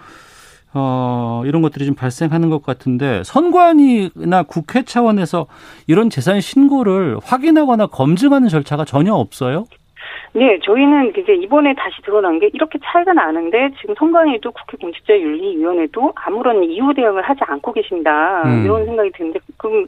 어, 0.72 1.42
이런 1.46 1.62
것들이 1.62 1.86
좀 1.86 1.94
발생하는 1.94 2.50
것 2.50 2.62
같은데 2.62 3.22
선관위나 3.24 4.44
국회 4.44 4.84
차원에서 4.84 5.46
이런 5.86 6.10
재산 6.10 6.40
신고를 6.40 7.18
확인하거나 7.24 7.86
검증하는 7.86 8.48
절차가 8.48 8.84
전혀 8.84 9.14
없어요? 9.14 9.64
네, 10.32 10.60
저희는 10.62 11.12
이제 11.16 11.34
이번에 11.34 11.74
다시 11.74 12.00
드러난 12.02 12.38
게 12.38 12.50
이렇게 12.52 12.78
차이가 12.84 13.12
나는데 13.12 13.70
지금 13.80 13.94
선관위도 13.96 14.52
국회 14.52 14.76
공직자윤리위원회도 14.80 16.12
아무런 16.14 16.62
이후 16.62 16.94
대응을 16.94 17.22
하지 17.22 17.40
않고 17.44 17.72
계신다 17.72 18.42
음. 18.44 18.64
이런 18.64 18.84
생각이 18.84 19.10
드는데 19.10 19.40
그럼 19.56 19.86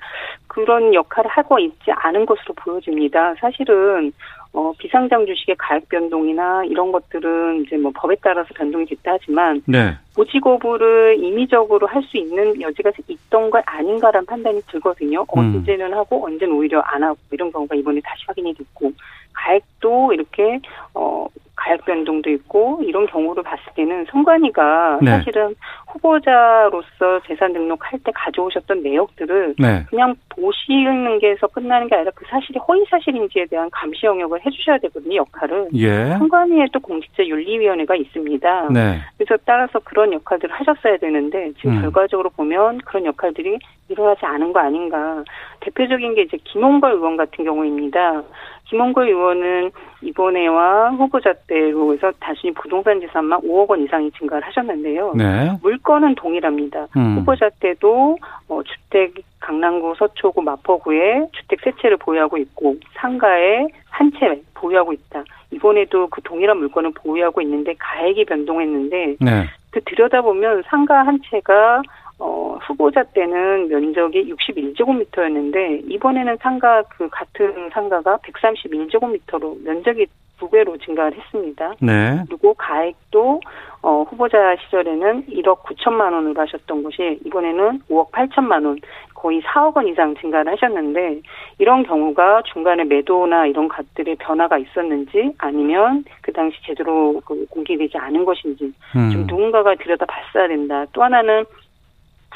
그런 0.49 0.92
역할을 0.94 1.30
하고 1.30 1.58
있지 1.61 1.92
않은 1.94 2.26
것으로 2.26 2.54
보여집니다. 2.56 3.34
사실은 3.40 4.12
어, 4.54 4.70
비상장 4.78 5.25
주식의 5.25 5.56
가액 5.58 5.88
변동이나 5.88 6.64
이런 6.66 6.92
것들은 6.92 7.62
이제 7.62 7.78
뭐 7.78 7.90
법에 7.94 8.16
따라서 8.20 8.49
변동이 8.54 8.84
됐다 8.84 9.12
하지만 9.12 9.62
네. 9.66 9.96
고지 10.14 10.40
거부를 10.40 11.16
임의적으로 11.18 11.87
할 11.87 12.02
수 12.02 12.18
있는 12.18 12.61
여지가 12.61 12.90
있던 13.06 13.49
것 13.49 13.62
아닌가라는 13.64 14.26
판단이 14.26 14.61
들거든요. 14.66 15.20
음. 15.20 15.56
언제는 15.56 15.94
하고 15.94 16.26
언제는 16.26 16.54
오히려 16.54 16.80
안 16.80 17.02
하고 17.02 17.16
이런 17.30 17.50
경우가 17.50 17.76
이번에 17.76 18.00
다시 18.04 18.25
확인이 18.26 18.52
됐고 18.52 18.92
가액도 19.34 20.12
이렇게 20.12 20.60
어 20.94 21.26
가액 21.62 21.84
변동도 21.84 22.30
있고 22.30 22.80
이런 22.82 23.06
경우를 23.06 23.42
봤을 23.42 23.64
때는 23.74 24.06
선관위가 24.10 24.98
네. 25.02 25.10
사실은 25.10 25.54
후보자로서 25.86 27.20
재산 27.26 27.52
등록할 27.52 28.00
때 28.00 28.10
가져오셨던 28.14 28.82
내역들을 28.82 29.54
네. 29.58 29.84
그냥 29.88 30.14
보시는 30.30 31.18
게서 31.20 31.46
끝나는 31.48 31.88
게 31.88 31.94
아니라 31.96 32.10
그 32.14 32.24
사실이 32.28 32.58
허위 32.66 32.84
사실인지에 32.90 33.46
대한 33.46 33.68
감시 33.70 34.06
영역을 34.06 34.44
해주셔야 34.44 34.78
되거든요 34.78 35.16
역할을. 35.16 35.68
예. 35.74 36.16
선관위에도 36.18 36.80
공직자 36.80 37.24
윤리위원회가 37.24 37.94
있습니다. 37.94 38.68
네. 38.70 38.98
그래서 39.16 39.40
따라서 39.44 39.78
그런 39.80 40.12
역할들을 40.12 40.52
하셨어야 40.54 40.96
되는데 40.96 41.52
지금 41.58 41.76
음. 41.76 41.82
결과적으로 41.82 42.30
보면 42.30 42.78
그런 42.78 43.04
역할들이 43.04 43.58
일어나지 43.92 44.25
않은 44.26 44.52
거 44.52 44.61
아닌가. 44.61 45.22
대표적인 45.61 46.14
게 46.14 46.22
이제 46.22 46.37
김홍걸 46.44 46.92
의원 46.92 47.16
같은 47.16 47.44
경우입니다. 47.44 48.22
김홍걸 48.64 49.08
의원은 49.08 49.70
이번에와 50.02 50.90
후보자 50.92 51.32
때로 51.46 51.92
해서 51.92 52.11
단순히 52.20 52.52
부동산 52.54 53.00
재산만 53.00 53.40
5억 53.40 53.68
원 53.70 53.82
이상이 53.82 54.11
증가를 54.12 54.46
하셨는데요. 54.49 55.12
네. 55.14 55.52
물건은 55.62 56.14
동일합니다. 56.14 56.88
음. 56.96 57.18
후보자 57.18 57.50
때도 57.61 58.18
어, 58.49 58.61
주택 58.62 59.14
강남구 59.40 59.94
서초구 59.99 60.42
마포구에 60.42 61.28
주택 61.32 61.61
세 61.62 61.72
채를 61.80 61.96
보유하고 61.99 62.38
있고 62.38 62.76
상가에 62.94 63.66
한 63.90 64.11
채 64.18 64.40
보유하고 64.54 64.92
있다. 64.92 65.25
이번에도 65.50 66.06
그 66.08 66.22
동일한 66.22 66.58
물건을 66.58 66.92
보유하고 66.94 67.40
있는데 67.42 67.75
가액이 67.78 68.25
변동했는데 68.25 69.16
네. 69.20 69.44
그 69.70 69.80
들여다보면 69.84 70.62
상가 70.66 71.04
한 71.06 71.18
채가 71.30 71.82
어, 72.19 72.59
후보자 72.62 73.02
때는 73.02 73.69
면적이 73.69 74.33
61제곱미터였는데 74.33 75.90
이번에는 75.90 76.37
상가 76.40 76.83
그 76.83 77.09
같은 77.11 77.71
상가가 77.71 78.19
131제곱미터로 78.19 79.64
면적이 79.64 80.07
두 80.42 80.50
배로 80.50 80.76
증가를 80.76 81.16
했습니다. 81.16 81.75
네. 81.81 82.25
그리고 82.26 82.52
가액도 82.54 83.40
어, 83.83 84.02
후보자 84.02 84.57
시절에는 84.57 85.26
1억 85.26 85.62
9천만 85.62 86.12
원으로 86.12 86.40
하셨던 86.40 86.83
것이 86.83 87.21
이번에는 87.25 87.83
5억 87.88 88.11
8천만 88.11 88.66
원, 88.66 88.78
거의 89.14 89.40
4억 89.42 89.76
원 89.76 89.87
이상 89.87 90.16
증가를 90.16 90.50
하셨는데 90.52 91.21
이런 91.59 91.85
경우가 91.85 92.42
중간에 92.52 92.83
매도나 92.83 93.47
이런 93.47 93.69
것들의 93.69 94.16
변화가 94.16 94.59
있었는지 94.59 95.33
아니면 95.38 96.04
그 96.23 96.33
당시 96.33 96.59
제대로 96.64 97.21
그 97.25 97.47
공개되지 97.49 97.97
않은 97.97 98.25
것인지 98.25 98.73
음. 98.97 99.11
좀 99.12 99.26
누군가가 99.28 99.76
들여다 99.76 100.07
봤어야 100.07 100.49
된다. 100.49 100.87
또 100.92 101.04
하나는 101.04 101.45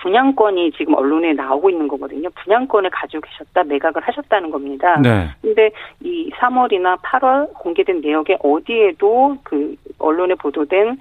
분양권이 0.07 0.71
지금 0.79 0.95
언론에 0.95 1.33
나오고 1.33 1.69
있는 1.69 1.89
거거든요. 1.89 2.29
분양권을 2.31 2.91
가지고 2.91 3.23
계셨다, 3.23 3.65
매각을 3.65 4.01
하셨다는 4.03 4.53
겁니다. 4.53 5.01
네. 5.03 5.27
근데 5.43 5.73
이 6.01 6.31
3월이나 6.31 6.97
8월 7.03 7.53
공개된 7.55 8.03
내역에 8.03 8.37
어디에도 8.41 9.37
그 9.43 9.75
언론에 9.99 10.37
보도된 10.37 10.99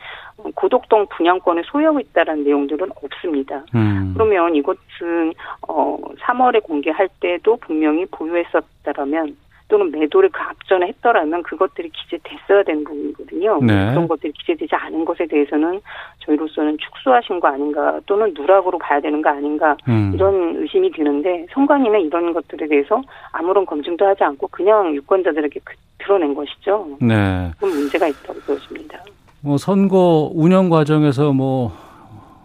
고덕동 0.55 1.05
분양권을 1.15 1.65
소유하고 1.67 1.99
있다라는 1.99 2.45
내용들은 2.45 2.89
없습니다. 3.03 3.63
음. 3.75 4.13
그러면 4.15 4.55
이것은 4.55 5.33
어 5.67 5.97
3월에 6.21 6.63
공개할 6.63 7.07
때도 7.19 7.57
분명히 7.57 8.07
보유했었다라면 8.07 9.37
또는 9.67 9.91
매도를 9.91 10.29
그 10.29 10.41
앞전에 10.41 10.87
했더라면 10.87 11.43
그것들이 11.43 11.89
기재됐어야 11.89 12.63
되는 12.63 12.83
부분이거든요. 12.83 13.59
네. 13.63 13.89
그런 13.89 14.07
것들이 14.07 14.31
기재되지 14.33 14.75
않은 14.75 15.05
것에 15.05 15.25
대해서는 15.25 15.81
저희로서는 16.19 16.77
축소하신 16.77 17.39
거 17.39 17.47
아닌가 17.47 17.99
또는 18.05 18.33
누락으로 18.35 18.77
봐야 18.77 18.99
되는 18.99 19.21
거 19.21 19.29
아닌가 19.29 19.75
음. 19.87 20.11
이런 20.13 20.55
의심이 20.57 20.91
드는데 20.91 21.47
선관위는 21.53 22.01
이런 22.01 22.33
것들에 22.33 22.67
대해서 22.67 23.01
아무런 23.31 23.65
검증도 23.65 24.05
하지 24.05 24.23
않고 24.23 24.47
그냥 24.49 24.93
유권자들에게 24.95 25.59
그, 25.63 25.73
드러낸 25.97 26.33
것이죠. 26.35 26.97
네. 27.01 27.51
그런 27.57 27.73
문제가 27.73 28.07
있다고 28.07 28.39
보여집니다. 28.41 28.99
뭐 29.41 29.57
선거 29.57 30.29
운영 30.33 30.69
과정에서 30.69 31.33
뭐 31.33 31.71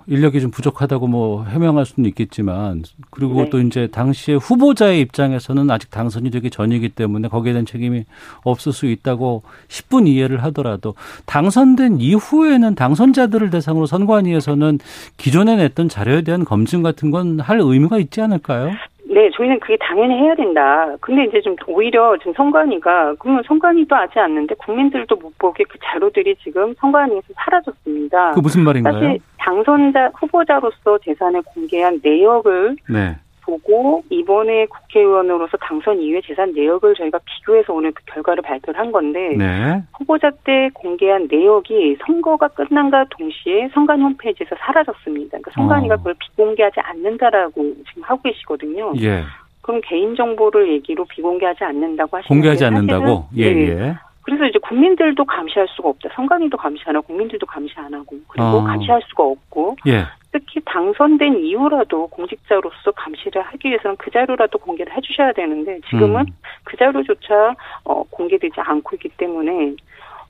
인력이 0.06 0.40
좀 0.40 0.50
부족하다고 0.50 1.06
뭐 1.08 1.44
해명할 1.44 1.86
수는 1.86 2.08
있겠지만 2.08 2.84
그리고 3.10 3.42
네. 3.44 3.50
또 3.50 3.60
이제 3.60 3.88
당시에 3.88 4.34
후보자의 4.36 5.00
입장에서는 5.00 5.70
아직 5.70 5.90
당선이 5.90 6.30
되기 6.30 6.50
전이기 6.50 6.90
때문에 6.90 7.28
거기에 7.28 7.52
대한 7.52 7.66
책임이 7.66 8.04
없을 8.44 8.72
수 8.72 8.86
있다고 8.86 9.42
10분 9.68 10.06
이해를 10.06 10.42
하더라도 10.44 10.94
당선된 11.26 12.00
이후에는 12.00 12.74
당선자들을 12.74 13.50
대상으로 13.50 13.86
선관위에서는 13.86 14.78
기존에 15.16 15.56
냈던 15.56 15.88
자료에 15.88 16.22
대한 16.22 16.44
검증 16.44 16.82
같은 16.82 17.10
건 17.10 17.40
할 17.40 17.60
의무가 17.60 17.98
있지 17.98 18.20
않을까요? 18.20 18.70
네, 19.12 19.28
저희는 19.34 19.58
그게 19.58 19.76
당연히 19.80 20.14
해야 20.20 20.36
된다. 20.36 20.86
근데 21.00 21.24
이제 21.24 21.40
좀 21.40 21.56
오히려 21.66 22.16
지금 22.18 22.32
선관위가 22.34 23.16
그러면 23.18 23.42
선관위도 23.44 23.94
하지 23.96 24.20
않는데 24.20 24.54
국민들도 24.54 25.16
못 25.16 25.36
보게 25.36 25.64
그 25.64 25.78
자료들이 25.82 26.36
지금 26.36 26.72
선관위에서 26.74 27.26
사라졌습니다. 27.34 28.30
그 28.32 28.40
무슨 28.40 28.62
말인가요? 28.62 28.94
사실 28.94 29.18
당선자 29.38 30.12
후보자로서 30.14 30.98
재산을 31.04 31.42
공개한 31.42 32.00
내역을 32.04 32.76
네. 32.88 33.16
보고 33.50 34.04
이번에 34.10 34.66
국회의원으로서 34.66 35.56
당선 35.58 36.00
이후에 36.00 36.20
재산 36.24 36.52
내역을 36.52 36.94
저희가 36.94 37.18
비교해서 37.24 37.72
오늘 37.74 37.90
그 37.92 38.02
결과를 38.06 38.42
발표를 38.42 38.78
한 38.78 38.92
건데 38.92 39.34
네. 39.36 39.82
후보자 39.98 40.30
때 40.44 40.70
공개한 40.74 41.26
내역이 41.30 41.96
선거가 42.06 42.48
끝난과 42.48 43.06
동시에 43.10 43.68
선관 43.74 44.00
홈페이지에서 44.00 44.54
사라졌습니다. 44.58 45.38
그러니까 45.38 45.50
선관위가 45.54 45.94
어. 45.94 45.98
그걸 45.98 46.14
비공개하지 46.18 46.80
않는다라고 46.80 47.74
지금 47.88 48.02
하고 48.02 48.22
계시거든요. 48.22 48.92
예. 49.00 49.24
그럼 49.62 49.80
개인 49.84 50.14
정보를 50.14 50.72
얘기로 50.72 51.04
비공개하지 51.06 51.64
않는다고 51.64 52.16
하시는 52.16 52.28
공개하지 52.28 52.64
않는다고? 52.64 53.26
예, 53.36 53.52
네. 53.52 53.68
예. 53.68 53.94
그래서 54.22 54.44
이제 54.44 54.58
국민들도 54.60 55.24
감시할 55.24 55.66
수가 55.70 55.88
없다. 55.88 56.08
선관위도 56.14 56.56
감시 56.56 56.82
안 56.86 56.94
하고 56.94 57.06
국민들도 57.08 57.44
감시 57.46 57.74
안 57.76 57.92
하고 57.92 58.16
그리고 58.28 58.46
어. 58.46 58.62
감시할 58.62 59.00
수가 59.08 59.24
없고 59.24 59.76
예. 59.88 60.04
특히 60.32 60.60
당선된 60.64 61.38
이후라도 61.40 62.06
공직자로서 62.08 62.92
감시를 62.92 63.42
하기 63.42 63.68
위해서는 63.68 63.96
그 63.96 64.10
자료라도 64.10 64.58
공개를 64.58 64.96
해주셔야 64.96 65.32
되는데 65.32 65.80
지금은 65.90 66.22
음. 66.22 66.36
그 66.64 66.76
자료조차 66.76 67.56
어, 67.84 68.02
공개되지 68.10 68.60
않고 68.60 68.96
있기 68.96 69.08
때문에 69.16 69.74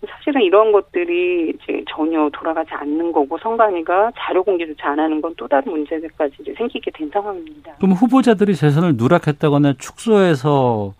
사실은 0.08 0.40
이런 0.40 0.72
것들이 0.72 1.50
이제 1.50 1.84
전혀 1.90 2.30
돌아가지 2.32 2.72
않는 2.72 3.12
거고 3.12 3.36
선관위가 3.36 4.12
자료 4.16 4.42
공개조차 4.42 4.92
안 4.92 4.98
하는 5.00 5.20
건 5.20 5.30
또 5.40 5.48
다른 5.48 5.72
문제들까지 5.72 6.36
이제 6.40 6.54
생기게 6.54 6.90
된 6.90 7.08
상황입니다. 7.10 7.72
그럼 7.76 7.92
후보자들이 7.92 8.54
재선을 8.54 8.96
누락했다거나 8.96 9.74
축소해서 9.78 10.92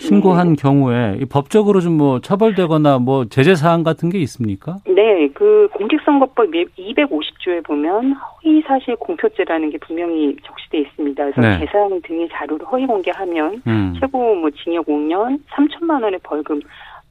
신고한 0.00 0.50
네. 0.50 0.54
경우에 0.60 1.20
법적으로 1.30 1.80
좀 1.80 2.00
뭐 2.00 2.18
처벌되거나 2.20 2.98
뭐 2.98 3.26
제재 3.26 3.54
사항 3.54 3.82
같은 3.82 4.08
게 4.08 4.18
있습니까? 4.20 4.78
네, 4.86 5.28
그 5.34 5.68
공직선거법 5.74 6.46
250조에 6.78 7.62
보면 7.62 8.14
허위 8.14 8.62
사실 8.62 8.96
공표죄라는 8.96 9.68
게 9.68 9.76
분명히 9.78 10.34
적시돼 10.42 10.78
있습니다. 10.78 11.30
그래서 11.30 11.40
네. 11.42 11.58
계산 11.58 12.00
등의 12.00 12.28
자료를 12.32 12.64
허위 12.66 12.86
공개하면 12.86 13.62
음. 13.66 13.94
최고 14.00 14.34
뭐 14.34 14.48
징역 14.50 14.86
5년 14.86 15.40
3천만 15.50 16.02
원의 16.02 16.20
벌금 16.22 16.60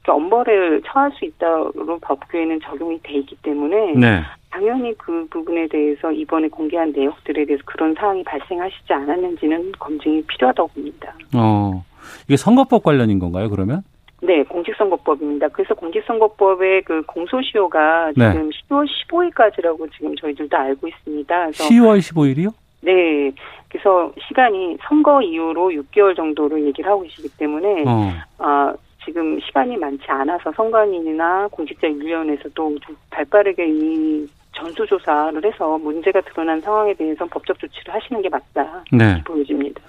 엄벌을 0.08 0.82
처할 0.86 1.12
수 1.12 1.24
있다로 1.24 1.98
법규에는 2.02 2.58
적용이 2.64 2.98
돼 3.04 3.14
있기 3.18 3.36
때문에 3.42 3.92
네. 3.94 4.22
당연히 4.50 4.92
그 4.98 5.24
부분에 5.30 5.68
대해서 5.68 6.10
이번에 6.10 6.48
공개한 6.48 6.90
내역들에 6.90 7.44
대해서 7.44 7.62
그런 7.64 7.94
사항이 7.94 8.24
발생하시지 8.24 8.92
않았는지는 8.92 9.72
검증이 9.78 10.22
필요하다고 10.22 10.68
봅니다. 10.74 11.14
어. 11.36 11.84
이게 12.24 12.36
선거법 12.36 12.82
관련인 12.82 13.18
건가요, 13.18 13.50
그러면? 13.50 13.82
네, 14.22 14.42
공직선거법입니다. 14.44 15.48
그래서 15.48 15.74
공직선거법의 15.74 16.82
그 16.82 17.02
공소시효가 17.06 18.12
네. 18.16 18.32
지금 18.32 18.50
10월 18.50 18.86
15일까지라고 19.08 19.90
지금 19.92 20.14
저희들도 20.16 20.56
알고 20.56 20.88
있습니다. 20.88 21.40
그래서 21.46 21.64
10월 21.64 21.98
15일이요? 21.98 22.52
네. 22.82 23.32
그래서 23.68 24.12
시간이 24.28 24.76
선거 24.82 25.22
이후로 25.22 25.70
6개월 25.70 26.16
정도로 26.16 26.60
얘기를 26.66 26.90
하고 26.90 27.02
계시기 27.02 27.28
때문에 27.38 27.84
어. 27.86 28.12
아, 28.38 28.74
지금 29.04 29.40
시간이 29.40 29.76
많지 29.76 30.04
않아서 30.08 30.52
선관위나 30.52 31.48
공직자윤리위원회에서도 31.52 32.78
좀 32.80 32.96
발빠르게 33.10 33.66
이 33.68 34.26
전수조사를 34.52 35.44
해서 35.44 35.78
문제가 35.78 36.20
드러난 36.20 36.60
상황에 36.60 36.92
대해서 36.94 37.24
법적 37.26 37.58
조치를 37.58 37.94
하시는 37.94 38.20
게 38.20 38.28
맞다. 38.28 38.84
네. 38.92 39.22
보여집니다. 39.24 39.80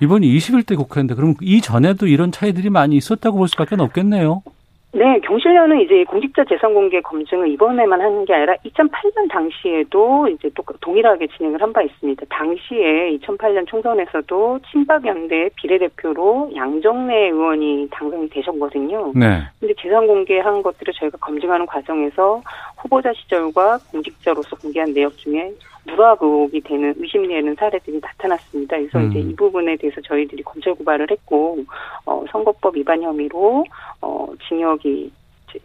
이번이 0.00 0.26
21대 0.36 0.76
국회인데 0.76 1.14
그럼 1.14 1.34
이전에도 1.42 2.06
이런 2.06 2.30
차이들이 2.32 2.70
많이 2.70 2.96
있었다고 2.96 3.38
볼 3.38 3.48
수밖에 3.48 3.76
없겠네요. 3.78 4.42
네, 4.94 5.20
경실련은 5.20 5.82
이제 5.82 6.02
공직자 6.04 6.44
재산 6.48 6.72
공개 6.72 6.98
검증을 7.02 7.48
이번에만 7.50 8.00
하는 8.00 8.24
게 8.24 8.32
아니라 8.32 8.54
2008년 8.64 9.30
당시에도 9.30 10.26
이제 10.28 10.48
또 10.54 10.64
동일하게 10.80 11.26
진행을 11.36 11.60
한 11.60 11.72
바 11.74 11.82
있습니다. 11.82 12.24
당시에 12.30 13.18
2008년 13.18 13.66
총선에서도 13.66 14.60
친박연대 14.70 15.50
비례대표로 15.56 16.52
양정래 16.56 17.28
의원이 17.28 17.88
당선이 17.90 18.30
되셨거든요. 18.30 19.12
네. 19.14 19.42
근데 19.60 19.74
재산 19.78 20.06
공개한 20.06 20.62
것들을 20.62 20.94
저희가 20.94 21.18
검증하는 21.18 21.66
과정에서 21.66 22.40
후보자 22.78 23.12
시절과 23.12 23.78
공직자로서 23.92 24.56
공개한 24.56 24.94
내역 24.94 25.14
중에 25.18 25.52
의혹이 25.96 26.60
되는 26.60 26.94
의심되는 26.96 27.54
사례들이 27.54 28.00
나타났습니다. 28.00 28.76
그래서 28.76 28.98
음. 28.98 29.10
이제 29.10 29.20
이 29.20 29.34
부분에 29.34 29.76
대해서 29.76 30.00
저희들이 30.00 30.42
검찰 30.42 30.74
고발을 30.74 31.10
했고 31.10 31.58
어, 32.04 32.24
선거법 32.30 32.76
위반 32.76 33.02
혐의로 33.02 33.64
어, 34.00 34.28
징역이 34.48 35.10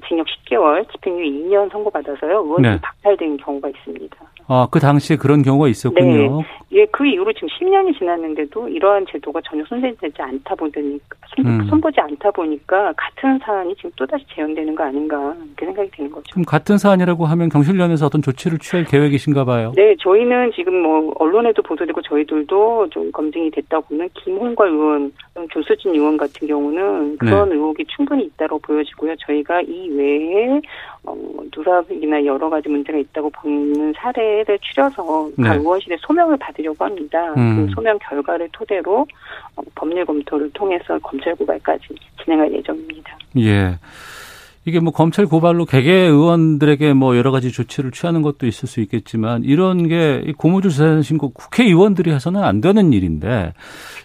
징역 0.07 0.27
10개월, 0.27 0.89
집행유예 0.91 1.29
2년 1.29 1.71
선고받아서요. 1.71 2.39
의원이 2.39 2.67
네. 2.67 2.79
박탈된 2.81 3.37
경우가 3.37 3.69
있습니다. 3.69 4.17
아, 4.47 4.67
그 4.71 4.79
당시에 4.79 5.17
그런 5.17 5.41
경우가 5.41 5.67
있었군요. 5.67 6.41
네. 6.41 6.47
예, 6.73 6.85
그 6.87 7.05
이후로 7.05 7.31
지금 7.33 7.47
10년이 7.49 7.97
지났는데도 7.97 8.67
이러한 8.67 9.05
제도가 9.09 9.39
전혀 9.45 9.63
손대지 9.65 10.11
않다 10.17 10.55
보니까, 10.55 11.17
손, 11.35 11.45
음. 11.45 11.65
손보지 11.65 11.99
않다 11.99 12.31
보니까 12.31 12.93
같은 12.97 13.37
사안이 13.39 13.75
지금 13.75 13.91
또다시 13.95 14.25
재현되는 14.33 14.73
거 14.73 14.83
아닌가, 14.83 15.35
이렇게 15.45 15.65
생각이 15.67 15.91
되는 15.91 16.11
거죠. 16.11 16.25
그럼 16.31 16.45
같은 16.45 16.77
사안이라고 16.79 17.25
하면 17.25 17.49
경실련에서 17.49 18.07
어떤 18.07 18.23
조치를 18.23 18.57
취할 18.57 18.85
계획이신가 18.85 19.45
봐요? 19.45 19.71
네, 19.75 19.95
저희는 19.99 20.51
지금 20.55 20.81
뭐, 20.81 21.13
언론에도 21.19 21.61
보도되고 21.61 22.01
저희들도 22.01 22.89
좀 22.89 23.11
검증이 23.11 23.51
됐다고는 23.51 24.09
김홍걸 24.15 24.69
의원, 24.69 25.11
조수진 25.51 25.95
의원 25.95 26.15
같은 26.15 26.47
경우는 26.47 27.17
그런 27.17 27.49
네. 27.49 27.55
의혹이 27.55 27.85
충분히 27.87 28.25
있다고 28.25 28.59
보여지고요. 28.59 29.15
저희가 29.25 29.61
이 29.61 29.89
외에, 29.89 30.61
어, 31.03 31.15
누락이나 31.55 32.23
여러 32.25 32.49
가지 32.49 32.69
문제가 32.69 32.99
있다고 32.99 33.31
보는 33.31 33.93
사례를 33.97 34.59
추려서 34.61 35.29
네. 35.37 35.55
의원실에 35.55 35.97
소명을 36.01 36.37
받으려고 36.37 36.85
합니다. 36.85 37.33
음. 37.35 37.65
그 37.65 37.73
소명 37.73 37.97
결과를 37.99 38.49
토대로 38.51 39.07
어, 39.55 39.61
법률 39.73 40.05
검토를 40.05 40.51
통해서 40.51 40.99
검찰 40.99 41.33
고발까지 41.35 41.87
진행할 42.23 42.53
예정입니다. 42.53 43.17
예. 43.39 43.75
이게 44.65 44.79
뭐 44.79 44.93
검찰 44.93 45.25
고발로 45.25 45.65
개개 45.65 45.91
의원들에게 45.91 46.93
뭐 46.93 47.17
여러 47.17 47.31
가지 47.31 47.51
조치를 47.51 47.91
취하는 47.91 48.21
것도 48.21 48.47
있을 48.47 48.67
수 48.67 48.79
있겠지만 48.81 49.43
이런 49.43 49.87
게 49.87 50.33
고무줄 50.37 50.71
재산 50.71 51.01
신고 51.01 51.29
국회의원들이 51.29 52.11
해서는 52.11 52.43
안 52.43 52.61
되는 52.61 52.93
일인데 52.93 53.53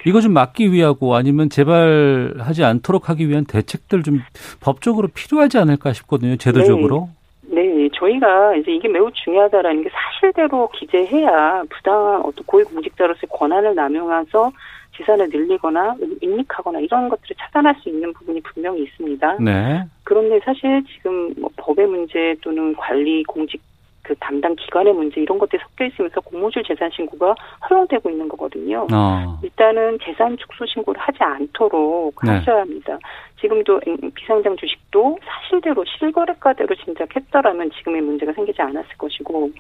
이거 0.05 0.21
좀 0.21 0.33
막기 0.33 0.73
위하고 0.73 1.15
아니면 1.15 1.49
재발하지 1.49 2.65
않도록 2.65 3.09
하기 3.09 3.29
위한 3.29 3.45
대책들 3.45 4.03
좀 4.03 4.21
법적으로 4.61 5.09
필요하지 5.09 5.59
않을까 5.59 5.93
싶거든요. 5.93 6.37
제도적으로. 6.37 7.09
네. 7.11 7.19
네, 7.51 7.89
저희가 7.95 8.57
이제 8.57 8.73
이게 8.73 8.89
매우 8.89 9.11
중요하다라는 9.13 9.83
게 9.83 9.89
사실대로 9.91 10.69
기재해야 10.75 11.63
부당한 11.71 12.21
어떤 12.21 12.45
고위공직자로서의 12.45 13.29
권한을 13.31 13.75
남용해서 13.75 14.53
재산을 14.99 15.29
늘리거나 15.31 15.97
인닉하거나 16.21 16.81
이런 16.81 17.09
것들을 17.09 17.37
차단할 17.39 17.77
수 17.81 17.89
있는 17.89 18.13
부분이 18.13 18.41
분명히 18.43 18.83
있습니다. 18.83 19.37
네. 19.41 19.85
그런데 20.05 20.41
사실 20.45 20.83
지금 20.87 21.33
뭐 21.39 21.51
법의 21.57 21.87
문제 21.87 22.35
또는 22.43 22.75
관리 22.75 23.23
공직 23.25 23.63
그 24.09 24.15
담당 24.21 24.57
기관의 24.57 24.95
문제 24.95 25.21
이런 25.21 25.39
것들이 25.39 25.61
섞여 25.63 25.85
있으면서 25.85 26.21
공모주 26.23 26.63
재산 26.67 26.91
신고가 26.91 27.35
허용되고 27.69 28.09
있는 28.09 28.27
거거든요. 28.29 28.87
어. 28.91 29.39
일단은 29.43 29.99
재산 30.03 30.35
축소 30.39 30.65
신고를 30.65 30.99
하지 30.99 31.19
않도록 31.21 32.15
네. 32.25 32.31
하셔야 32.31 32.63
합니다. 32.63 32.99
지금도 33.39 33.81
비상장 34.15 34.57
주식도 34.57 35.19
사실대로 35.23 35.85
실거래가대로 35.85 36.75
진작했더라면 36.77 37.71
지금의 37.71 38.01
문제가 38.01 38.33
생기지 38.33 38.63
않았을 38.63 38.97
것이고 38.97 39.51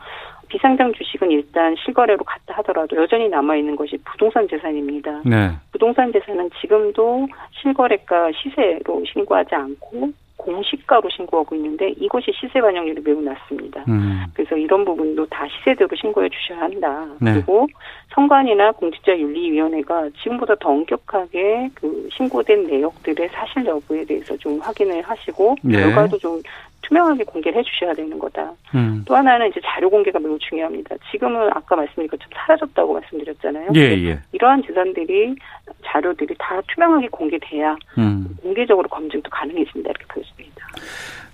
비상장 0.49 0.93
주식은 0.93 1.31
일단 1.31 1.75
실거래로 1.85 2.25
갔다 2.25 2.55
하더라도 2.59 2.97
여전히 2.97 3.29
남아 3.29 3.57
있는 3.57 3.77
것이 3.77 3.99
부동산 4.05 4.49
재산입니다. 4.49 5.23
네. 5.25 5.51
부동산 5.73 6.13
재산은 6.13 6.51
지금도 6.61 7.29
실거래가 7.53 8.31
시세로 8.33 9.05
신고하지 9.13 9.55
않고 9.55 10.13
공시가로 10.39 11.09
신고하고 11.11 11.55
있는데 11.57 11.91
이것이 11.91 12.33
시세 12.35 12.61
반영률이 12.61 13.03
매우 13.05 13.21
낮습니다. 13.21 13.85
음. 13.89 14.25
그래서 14.33 14.57
이런 14.57 14.85
부분도 14.85 15.27
다 15.27 15.47
시세대로 15.49 15.89
신고해 15.95 16.29
주셔야 16.29 16.61
한다. 16.61 17.07
네. 17.21 17.35
그리고 17.35 17.67
선관위나 18.15 18.73
공직자윤리위원회가 18.73 20.11
지금보다 20.23 20.55
더 20.57 20.71
엄격하게 20.71 21.71
그 21.75 22.09
신고된 22.13 22.69
내역들의 22.69 23.29
사실 23.31 23.67
여부에 23.67 24.05
대해서 24.05 24.37
좀 24.37 24.59
확인을 24.61 25.03
하시고 25.03 25.57
네. 25.63 25.81
결과도 25.81 26.17
좀 26.19 26.41
투명하게 26.89 27.25
공개를 27.25 27.59
해주셔야 27.59 27.93
되는 27.93 28.19
거다. 28.19 28.53
음. 28.75 29.05
또 29.07 29.15
하나는 29.15 29.49
이제 29.49 29.61
자료 29.65 29.91
공개가 29.91 30.19
매우 30.19 30.39
중요합니다. 30.39 30.97
지금은 31.11 31.51
아까 31.53 31.77
말씀드린 31.77 32.09
것처럼 32.09 32.31
사라졌다고 32.35 32.95
말씀드렸잖아요. 32.95 33.71
예, 33.77 33.81
예. 33.81 34.19
이러한 34.33 34.63
재산들이 34.67 35.37
자료들이 35.85 36.35
다 36.39 36.61
투명하게 36.69 37.09
공개돼야 37.09 37.77
음. 37.99 38.37
공개적으로 38.43 38.89
검증도 38.89 39.29
가능해진다 39.31 39.91
이렇게 39.91 40.05
보여집니다. 40.09 40.67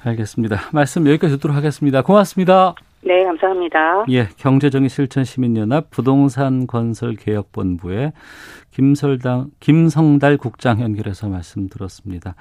알겠습니다. 0.04 0.70
말씀 0.72 1.06
여기까지 1.06 1.34
듣도록 1.36 1.56
하겠습니다. 1.56 2.02
고맙습니다. 2.02 2.74
네, 3.06 3.22
감사합니다. 3.24 4.06
예, 4.08 4.28
경제정의 4.38 4.88
실천 4.88 5.24
시민연합 5.24 5.90
부동산 5.90 6.66
건설 6.66 7.16
개혁본부의 7.16 8.12
김설당 8.70 9.50
김성달 9.60 10.38
국장 10.38 10.80
연결해서 10.80 11.28
말씀 11.28 11.68
들었습니다. 11.68 12.34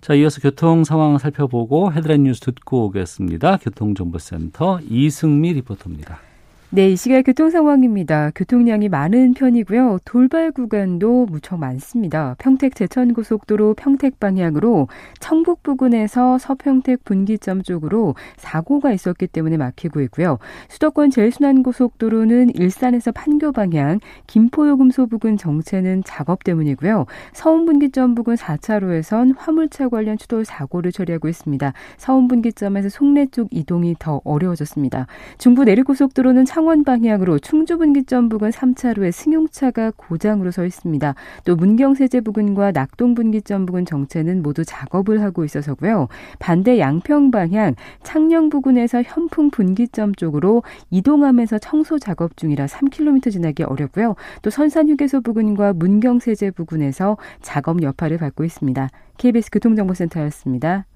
자, 0.00 0.14
이어서 0.14 0.40
교통 0.40 0.84
상황 0.84 1.18
살펴보고 1.18 1.92
헤드라인 1.92 2.24
뉴스 2.24 2.40
듣고 2.40 2.86
오겠습니다. 2.86 3.58
교통정보센터 3.58 4.80
이승미 4.88 5.52
리포터입니다. 5.52 6.27
네, 6.70 6.90
이 6.90 6.96
시각 6.96 7.22
교통 7.22 7.48
상황입니다. 7.48 8.30
교통량이 8.34 8.90
많은 8.90 9.32
편이고요. 9.32 10.00
돌발 10.04 10.52
구간도 10.52 11.24
무척 11.24 11.58
많습니다. 11.58 12.36
평택 12.36 12.74
제천 12.74 13.14
고속도로 13.14 13.72
평택 13.72 14.20
방향으로 14.20 14.86
청북 15.18 15.62
부근에서 15.62 16.36
서평택 16.36 17.06
분기점 17.06 17.62
쪽으로 17.62 18.16
사고가 18.36 18.92
있었기 18.92 19.28
때문에 19.28 19.56
막히고 19.56 20.02
있고요. 20.02 20.38
수도권 20.68 21.08
제일순환 21.08 21.62
고속도로는 21.62 22.50
일산에서 22.54 23.12
판교 23.12 23.52
방향, 23.52 23.98
김포요금소 24.26 25.06
부근 25.06 25.38
정체는 25.38 26.02
작업 26.04 26.44
때문이고요. 26.44 27.06
서운 27.32 27.64
분기점 27.64 28.14
부근 28.14 28.34
4차로에선 28.34 29.36
화물차 29.38 29.88
관련 29.88 30.18
추돌 30.18 30.44
사고를 30.44 30.92
처리하고 30.92 31.28
있습니다. 31.28 31.72
서운 31.96 32.28
분기점에서 32.28 32.90
송내 32.90 33.28
쪽 33.28 33.48
이동이 33.52 33.96
더 33.98 34.20
어려워졌습니다. 34.24 35.06
중부 35.38 35.64
내륙 35.64 35.86
고속도로는 35.86 36.44
창원 36.58 36.82
방향으로 36.82 37.38
충주 37.38 37.78
분기점 37.78 38.28
부근 38.28 38.50
3차로에 38.50 39.12
승용차가 39.12 39.92
고장으로 39.96 40.50
서 40.50 40.66
있습니다. 40.66 41.14
또 41.44 41.54
문경세제 41.54 42.20
부근과 42.22 42.72
낙동 42.72 43.14
분기점 43.14 43.64
부근 43.64 43.84
정체는 43.84 44.42
모두 44.42 44.64
작업을 44.64 45.22
하고 45.22 45.44
있어서고요. 45.44 46.08
반대 46.40 46.80
양평 46.80 47.30
방향 47.30 47.76
창녕 48.02 48.48
부근에서 48.48 49.02
현풍 49.02 49.50
분기점 49.50 50.16
쪽으로 50.16 50.64
이동하면서 50.90 51.60
청소 51.60 52.00
작업 52.00 52.36
중이라 52.36 52.66
3km 52.66 53.30
지나기 53.30 53.62
어렵고요. 53.62 54.16
또 54.42 54.50
선산 54.50 54.88
휴게소 54.88 55.20
부근과 55.20 55.74
문경세제 55.74 56.50
부근에서 56.50 57.18
작업 57.40 57.84
여파를 57.84 58.18
받고 58.18 58.42
있습니다. 58.42 58.88
KBS 59.16 59.50
교통정보센터였습니다. 59.52 60.86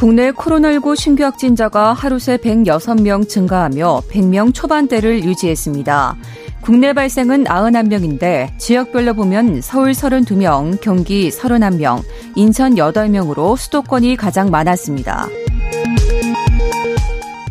국내 0.00 0.30
코로나19 0.30 0.96
신규 0.96 1.24
확진자가 1.24 1.92
하루 1.92 2.18
새 2.18 2.38
106명 2.38 3.28
증가하며 3.28 4.04
100명 4.10 4.54
초반대를 4.54 5.24
유지했습니다. 5.24 6.16
국내 6.62 6.94
발생은 6.94 7.44
91명인데 7.44 8.56
지역별로 8.56 9.12
보면 9.12 9.60
서울 9.60 9.90
32명, 9.90 10.80
경기 10.80 11.28
31명, 11.28 12.02
인천 12.34 12.76
8명으로 12.76 13.58
수도권이 13.58 14.16
가장 14.16 14.50
많았습니다. 14.50 15.28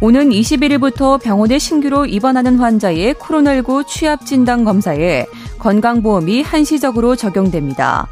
오는 0.01 0.29
21일부터 0.29 1.21
병원에 1.21 1.59
신규로 1.59 2.07
입원하는 2.07 2.57
환자의 2.57 3.13
코로나19 3.13 3.85
취합 3.85 4.25
진단 4.25 4.63
검사에 4.63 5.27
건강보험이 5.59 6.41
한시적으로 6.41 7.15
적용됩니다. 7.15 8.07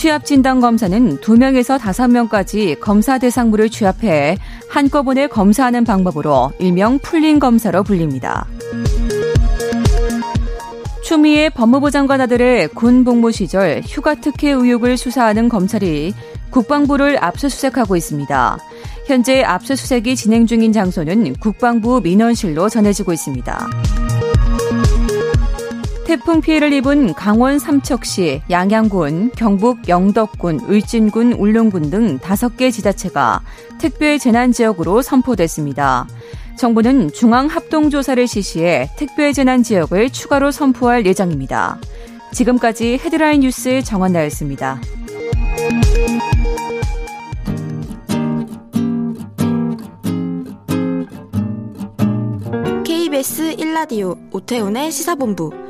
취합 0.00 0.24
진단 0.24 0.62
검사는 0.62 1.18
2명에서 1.18 1.78
5명까지 1.78 2.80
검사 2.80 3.18
대상물을 3.18 3.68
취합해 3.68 4.38
한꺼번에 4.70 5.26
검사하는 5.26 5.84
방법으로 5.84 6.52
일명 6.58 6.98
풀린 7.00 7.38
검사로 7.38 7.82
불립니다. 7.82 8.46
추미애 11.04 11.50
법무부 11.50 11.90
장관 11.90 12.22
아들의 12.22 12.68
군 12.68 13.04
복무 13.04 13.30
시절 13.30 13.82
휴가 13.86 14.14
특혜 14.14 14.48
의혹을 14.52 14.96
수사하는 14.96 15.50
검찰이 15.50 16.14
국방부를 16.48 17.22
압수수색하고 17.22 17.94
있습니다. 17.94 18.58
현재 19.06 19.42
압수수색이 19.42 20.16
진행 20.16 20.46
중인 20.46 20.72
장소는 20.72 21.34
국방부 21.34 22.00
민원실로 22.00 22.70
전해지고 22.70 23.12
있습니다. 23.12 23.68
태풍 26.10 26.40
피해를 26.40 26.72
입은 26.72 27.14
강원 27.14 27.60
삼척시, 27.60 28.42
양양군, 28.50 29.30
경북 29.36 29.88
영덕군, 29.88 30.58
울진군, 30.58 31.34
울릉군 31.34 31.90
등 31.90 32.18
5개 32.18 32.72
지자체가 32.72 33.42
특별 33.78 34.18
재난 34.18 34.50
지역으로 34.50 35.02
선포됐습니다. 35.02 36.08
정부는 36.56 37.12
중앙 37.12 37.46
합동조사를 37.46 38.26
실시해 38.26 38.90
특별 38.96 39.32
재난 39.32 39.62
지역을 39.62 40.10
추가로 40.10 40.50
선포할 40.50 41.06
예정입니다. 41.06 41.78
지금까지 42.32 42.98
헤드라인 43.04 43.42
뉴스 43.42 43.80
정원나였습니다. 43.84 44.80
KBS 52.84 53.54
1라디오 53.58 54.18
오태훈의 54.32 54.90
시사본부 54.90 55.69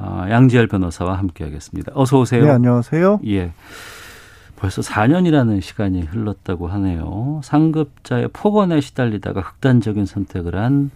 양지열 0.00 0.66
변호사와 0.68 1.18
함께하겠습니다. 1.18 1.92
어서 1.94 2.18
오세요. 2.20 2.44
네, 2.44 2.50
안녕하세요. 2.50 3.20
예. 3.26 3.52
벌써 4.56 4.82
4년이라는 4.82 5.60
시간이 5.60 6.02
흘렀다고 6.02 6.68
하네요. 6.68 7.40
상급자의 7.44 8.28
폭언에 8.32 8.80
시달리다가 8.80 9.42
극단적인 9.42 10.06
선택을 10.06 10.56
한 10.56 10.90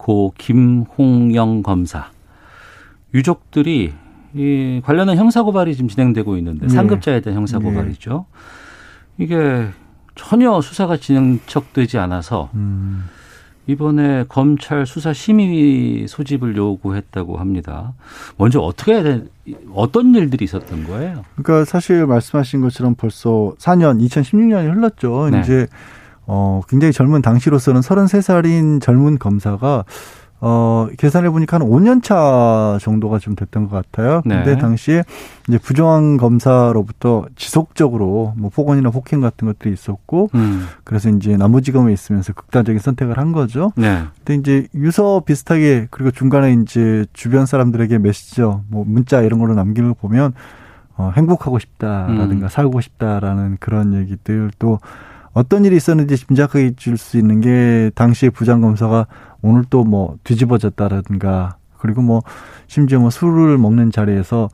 고 0.00 0.32
김홍영 0.38 1.62
검사. 1.62 2.06
유족들이 3.12 3.92
이 4.34 4.80
관련한 4.82 5.18
형사 5.18 5.42
고발이 5.42 5.74
지금 5.74 5.88
진행되고 5.88 6.36
있는데 6.38 6.66
네. 6.68 6.72
상급자에 6.72 7.20
대한 7.20 7.36
형사 7.38 7.58
고발이죠. 7.58 8.24
네. 9.16 9.24
이게 9.24 9.68
전혀 10.14 10.58
수사가 10.62 10.96
진행척되지 10.96 11.98
않아서 11.98 12.48
음. 12.54 13.04
이번에 13.70 14.24
검찰 14.28 14.84
수사 14.84 15.12
심의 15.12 16.06
소집을 16.08 16.56
요구했다고 16.56 17.36
합니다. 17.36 17.92
먼저 18.36 18.58
어떻게 18.60 18.94
해야 18.94 19.02
돼? 19.04 19.24
어떤 19.72 20.14
일들이 20.14 20.44
있었던 20.44 20.84
거예요? 20.84 21.24
그러니까 21.36 21.64
사실 21.64 22.04
말씀하신 22.04 22.62
것처럼 22.62 22.96
벌써 22.96 23.54
4년, 23.58 24.04
2016년이 24.04 24.74
흘렀죠. 24.74 25.30
네. 25.30 25.40
이제 25.40 25.66
어 26.26 26.60
굉장히 26.68 26.92
젊은 26.92 27.22
당시로서는 27.22 27.80
33살인 27.80 28.80
젊은 28.82 29.18
검사가 29.18 29.84
어, 30.42 30.88
계산해 30.96 31.30
보니까 31.30 31.58
한 31.58 31.66
5년 31.66 32.02
차 32.02 32.78
정도가 32.80 33.18
좀 33.18 33.34
됐던 33.34 33.68
것 33.68 33.76
같아요. 33.76 34.22
네. 34.24 34.36
근데 34.36 34.58
당시에 34.58 35.04
이제 35.48 35.58
부정한 35.58 36.16
검사로부터 36.16 37.26
지속적으로 37.36 38.32
뭐 38.36 38.50
폭언이나 38.50 38.90
폭행 38.90 39.20
같은 39.20 39.46
것들이 39.46 39.72
있었고, 39.72 40.30
음. 40.34 40.66
그래서 40.84 41.10
이제 41.10 41.36
남부지검에 41.36 41.92
있으면서 41.92 42.32
극단적인 42.32 42.78
선택을 42.80 43.18
한 43.18 43.32
거죠. 43.32 43.72
네. 43.76 44.02
근데 44.24 44.34
이제 44.36 44.68
유서 44.74 45.22
비슷하게 45.24 45.88
그리고 45.90 46.10
중간에 46.10 46.54
이제 46.54 47.04
주변 47.12 47.44
사람들에게 47.44 47.98
메시저, 47.98 48.62
뭐 48.68 48.84
문자 48.86 49.20
이런 49.20 49.40
걸로 49.40 49.54
남기는 49.54 49.90
걸 49.90 49.96
보면 50.00 50.32
어, 50.96 51.12
행복하고 51.16 51.58
싶다라든가 51.58 52.46
음. 52.46 52.48
살고 52.48 52.80
싶다라는 52.80 53.56
그런 53.58 53.94
얘기들 53.94 54.50
또 54.58 54.80
어떤 55.32 55.64
일이 55.64 55.76
있었는지 55.76 56.16
짐작해 56.16 56.72
줄 56.76 56.96
수 56.96 57.16
있는 57.18 57.40
게 57.40 57.90
당시에 57.94 58.30
부장검사가 58.30 59.06
오늘 59.42 59.64
또 59.70 59.84
뭐 59.84 60.16
뒤집어졌다라든가 60.24 61.56
그리고 61.78 62.02
뭐 62.02 62.22
심지어 62.66 62.98
뭐 63.00 63.10
술을 63.10 63.56
먹는 63.58 63.90
자리에서 63.90 64.48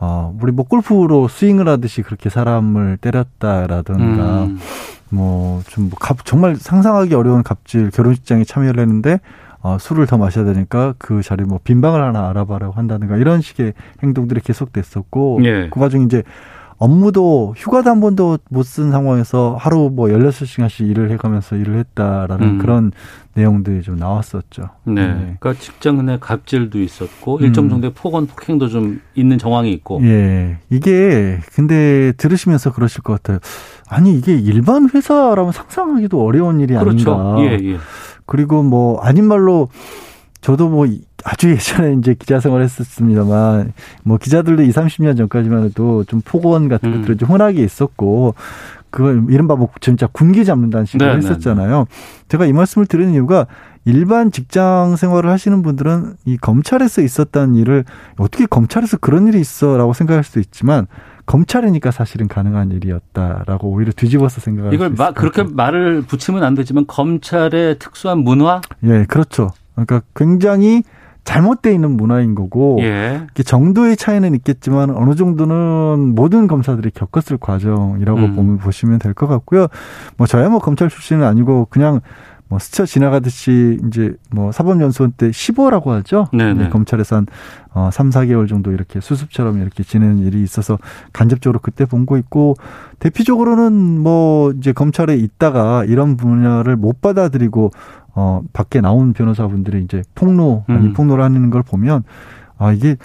어 0.00 0.36
우리 0.40 0.50
뭐 0.52 0.64
골프로 0.66 1.28
스윙을 1.28 1.68
하듯이 1.68 2.02
그렇게 2.02 2.28
사람을 2.28 2.96
때렸다라든가 3.00 4.44
음. 4.44 4.58
뭐좀 5.10 5.90
뭐 5.90 5.98
정말 6.24 6.56
상상하기 6.56 7.14
어려운 7.14 7.42
갑질 7.42 7.90
결혼식장에 7.90 8.44
참여를 8.44 8.80
했는데 8.82 9.20
어, 9.60 9.76
술을 9.78 10.06
더 10.06 10.18
마셔야 10.18 10.44
되니까 10.44 10.94
그 10.98 11.22
자리에 11.22 11.46
뭐 11.46 11.60
빈방을 11.62 12.02
하나 12.02 12.28
알아봐라고 12.30 12.72
한다든가 12.72 13.16
이런 13.16 13.40
식의 13.40 13.74
행동들이 14.02 14.40
계속됐었고 14.40 15.40
예. 15.44 15.68
그 15.70 15.78
과정 15.78 16.02
이제 16.02 16.24
업무도 16.82 17.54
휴가도 17.56 17.90
한 17.90 18.00
번도 18.00 18.38
못 18.50 18.64
쓴 18.64 18.90
상황에서 18.90 19.56
하루 19.58 19.90
뭐 19.92 20.08
16시간씩 20.08 20.88
일을 20.88 21.10
해가면서 21.12 21.56
일을 21.56 21.78
했다라는 21.78 22.46
음. 22.46 22.58
그런 22.58 22.90
내용들이 23.34 23.82
좀 23.82 23.96
나왔었죠. 23.96 24.62
네. 24.84 25.06
네. 25.06 25.36
그러니까 25.38 25.54
직장 25.54 26.04
내 26.06 26.16
갑질도 26.18 26.80
있었고 26.80 27.36
음. 27.36 27.42
일정 27.42 27.68
정도의 27.68 27.92
폭언 27.94 28.26
폭행도 28.26 28.68
좀 28.68 29.00
있는 29.14 29.38
정황이 29.38 29.70
있고. 29.72 30.00
예. 30.04 30.58
이게 30.70 31.38
근데 31.54 32.12
들으시면서 32.16 32.72
그러실 32.72 33.02
것 33.02 33.12
같아요. 33.14 33.38
아니 33.88 34.14
이게 34.16 34.34
일반 34.34 34.88
회사라면 34.88 35.52
상상하기도 35.52 36.24
어려운 36.24 36.60
일이 36.60 36.74
그렇죠. 36.74 37.14
아닌가. 37.14 37.44
예, 37.44 37.72
예. 37.74 37.78
그리고 38.26 38.62
뭐 38.62 38.98
아닌 39.02 39.26
말로 39.26 39.68
저도 40.40 40.68
뭐 40.68 40.86
아주 41.24 41.50
예전에 41.50 41.94
이제 41.94 42.14
기자 42.14 42.40
생활 42.40 42.62
했었습니다만 42.62 43.72
뭐 44.02 44.18
기자들도 44.18 44.62
20, 44.62 44.74
30년 44.74 45.16
전까지만 45.16 45.64
해도 45.64 46.04
좀 46.04 46.20
폭언 46.24 46.68
같은 46.68 46.92
음. 46.92 47.00
것들이 47.00 47.16
좀 47.16 47.30
흔하게 47.30 47.62
있었고 47.62 48.34
그 48.90 49.24
이른바 49.30 49.56
뭐 49.56 49.70
진짜 49.80 50.06
군기 50.06 50.44
잡는다는 50.44 50.84
식으로 50.84 51.12
네, 51.12 51.16
했었잖아요. 51.16 51.76
네, 51.76 51.84
네. 51.84 52.24
제가 52.28 52.46
이 52.46 52.52
말씀을 52.52 52.86
드리는 52.86 53.14
이유가 53.14 53.46
일반 53.84 54.30
직장 54.30 54.96
생활을 54.96 55.30
하시는 55.30 55.62
분들은 55.62 56.14
이 56.26 56.36
검찰에서 56.36 57.00
있었다는 57.02 57.54
일을 57.56 57.84
어떻게 58.18 58.46
검찰에서 58.46 58.98
그런 58.98 59.26
일이 59.26 59.40
있어라고 59.40 59.92
생각할 59.92 60.22
수도 60.22 60.40
있지만 60.40 60.86
검찰이니까 61.26 61.90
사실은 61.90 62.28
가능한 62.28 62.70
일이었다라고 62.70 63.68
오히려 63.68 63.92
뒤집어서 63.92 64.40
생각할 64.40 64.74
이걸 64.74 64.90
마, 64.90 65.12
그렇게 65.12 65.42
말을 65.42 66.02
붙이면 66.02 66.44
안 66.44 66.54
되지만 66.54 66.86
검찰의 66.86 67.78
특수한 67.78 68.18
문화? 68.18 68.60
예, 68.84 69.04
그렇죠. 69.08 69.50
그러니까 69.74 70.02
굉장히 70.14 70.82
잘못돼 71.24 71.72
있는 71.72 71.92
문화인 71.92 72.34
거고 72.34 72.78
예. 72.80 73.26
정도의 73.44 73.96
차이는 73.96 74.34
있겠지만 74.34 74.90
어느 74.90 75.14
정도는 75.14 76.14
모든 76.14 76.48
검사들이 76.48 76.90
겪었을 76.90 77.38
과정이라고 77.38 78.18
음. 78.18 78.36
보면 78.36 78.58
보시면 78.58 78.98
될 78.98 79.12
것 79.14 79.26
같고요. 79.26 79.66
뭐 80.16 80.26
저야 80.26 80.48
뭐 80.48 80.58
검찰 80.58 80.88
출신은 80.88 81.24
아니고 81.24 81.66
그냥 81.70 82.00
뭐 82.52 82.58
스쳐 82.58 82.84
지나가듯이 82.84 83.78
이제 83.86 84.12
뭐 84.30 84.52
사법연수원 84.52 85.12
때 85.12 85.30
15라고 85.30 85.86
하죠. 85.86 86.28
네네. 86.34 86.68
검찰에서 86.68 87.16
한 87.16 87.26
어, 87.72 87.88
3, 87.90 88.10
4개월 88.10 88.46
정도 88.46 88.72
이렇게 88.72 89.00
수습처럼 89.00 89.58
이렇게 89.62 89.82
지내는 89.82 90.18
일이 90.18 90.42
있어서 90.42 90.78
간접적으로 91.14 91.60
그때 91.62 91.86
본 91.86 92.04
거 92.04 92.18
있고 92.18 92.56
대표적으로는 92.98 93.72
뭐 94.00 94.50
이제 94.58 94.72
검찰에 94.72 95.14
있다가 95.16 95.84
이런 95.84 96.16
분야를 96.18 96.76
못 96.76 97.00
받아들이고 97.00 97.70
어 98.14 98.42
밖에 98.52 98.80
나온 98.82 99.12
변호사분들이 99.14 99.82
이제 99.84 100.02
폭로 100.14 100.64
아니 100.66 100.88
음. 100.88 100.92
폭로를 100.92 101.24
하는 101.24 101.48
걸 101.48 101.62
보면 101.62 102.02
아 102.58 102.72
이게 102.72 102.96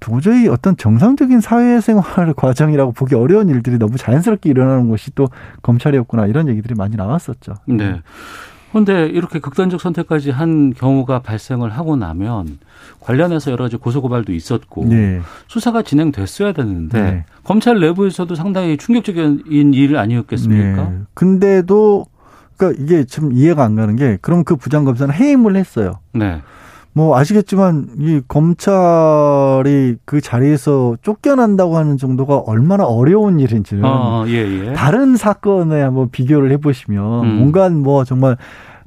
도저히 0.00 0.48
어떤 0.48 0.76
정상적인 0.76 1.40
사회생활 1.40 2.04
과정이라고 2.36 2.92
보기 2.92 3.14
어려운 3.14 3.48
일들이 3.48 3.78
너무 3.78 3.96
자연스럽게 3.96 4.50
일어나는 4.50 4.90
것이 4.90 5.12
또 5.14 5.28
검찰이었구나 5.62 6.26
이런 6.26 6.48
얘기들이 6.48 6.74
많이 6.74 6.96
나왔었죠. 6.96 7.54
네. 7.66 8.02
그런데 8.74 9.06
이렇게 9.06 9.38
극단적 9.38 9.80
선택까지 9.80 10.32
한 10.32 10.74
경우가 10.74 11.20
발생을 11.20 11.70
하고 11.70 11.94
나면 11.94 12.58
관련해서 12.98 13.52
여러 13.52 13.66
가지 13.66 13.76
고소고발도 13.76 14.32
있었고 14.32 14.86
네. 14.86 15.20
수사가 15.46 15.82
진행됐어야 15.82 16.50
되는데 16.52 17.00
네. 17.00 17.24
검찰 17.44 17.78
내부에서도 17.78 18.34
상당히 18.34 18.76
충격적인 18.76 19.74
일 19.74 19.96
아니었겠습니까? 19.96 20.88
네. 20.90 20.98
근데도 21.14 22.06
그러니까 22.56 22.82
이게 22.82 23.04
좀 23.04 23.32
이해가 23.32 23.62
안 23.62 23.76
가는 23.76 23.94
게 23.94 24.18
그럼 24.20 24.42
그 24.42 24.56
부장검사는 24.56 25.14
해임을 25.14 25.54
했어요. 25.54 26.00
네. 26.12 26.42
뭐 26.96 27.18
아시겠지만 27.18 27.88
이 27.98 28.20
검찰이 28.28 29.96
그 30.04 30.20
자리에서 30.20 30.96
쫓겨난다고 31.02 31.76
하는 31.76 31.96
정도가 31.96 32.38
얼마나 32.38 32.84
어려운 32.84 33.40
일인지는 33.40 33.84
어, 33.84 34.24
예, 34.28 34.34
예. 34.34 34.72
다른 34.74 35.16
사건에 35.16 35.80
한번 35.82 36.10
비교를 36.10 36.52
해보시면 36.52 37.24
음. 37.24 37.36
뭔가 37.38 37.68
뭐 37.68 38.04
정말 38.04 38.36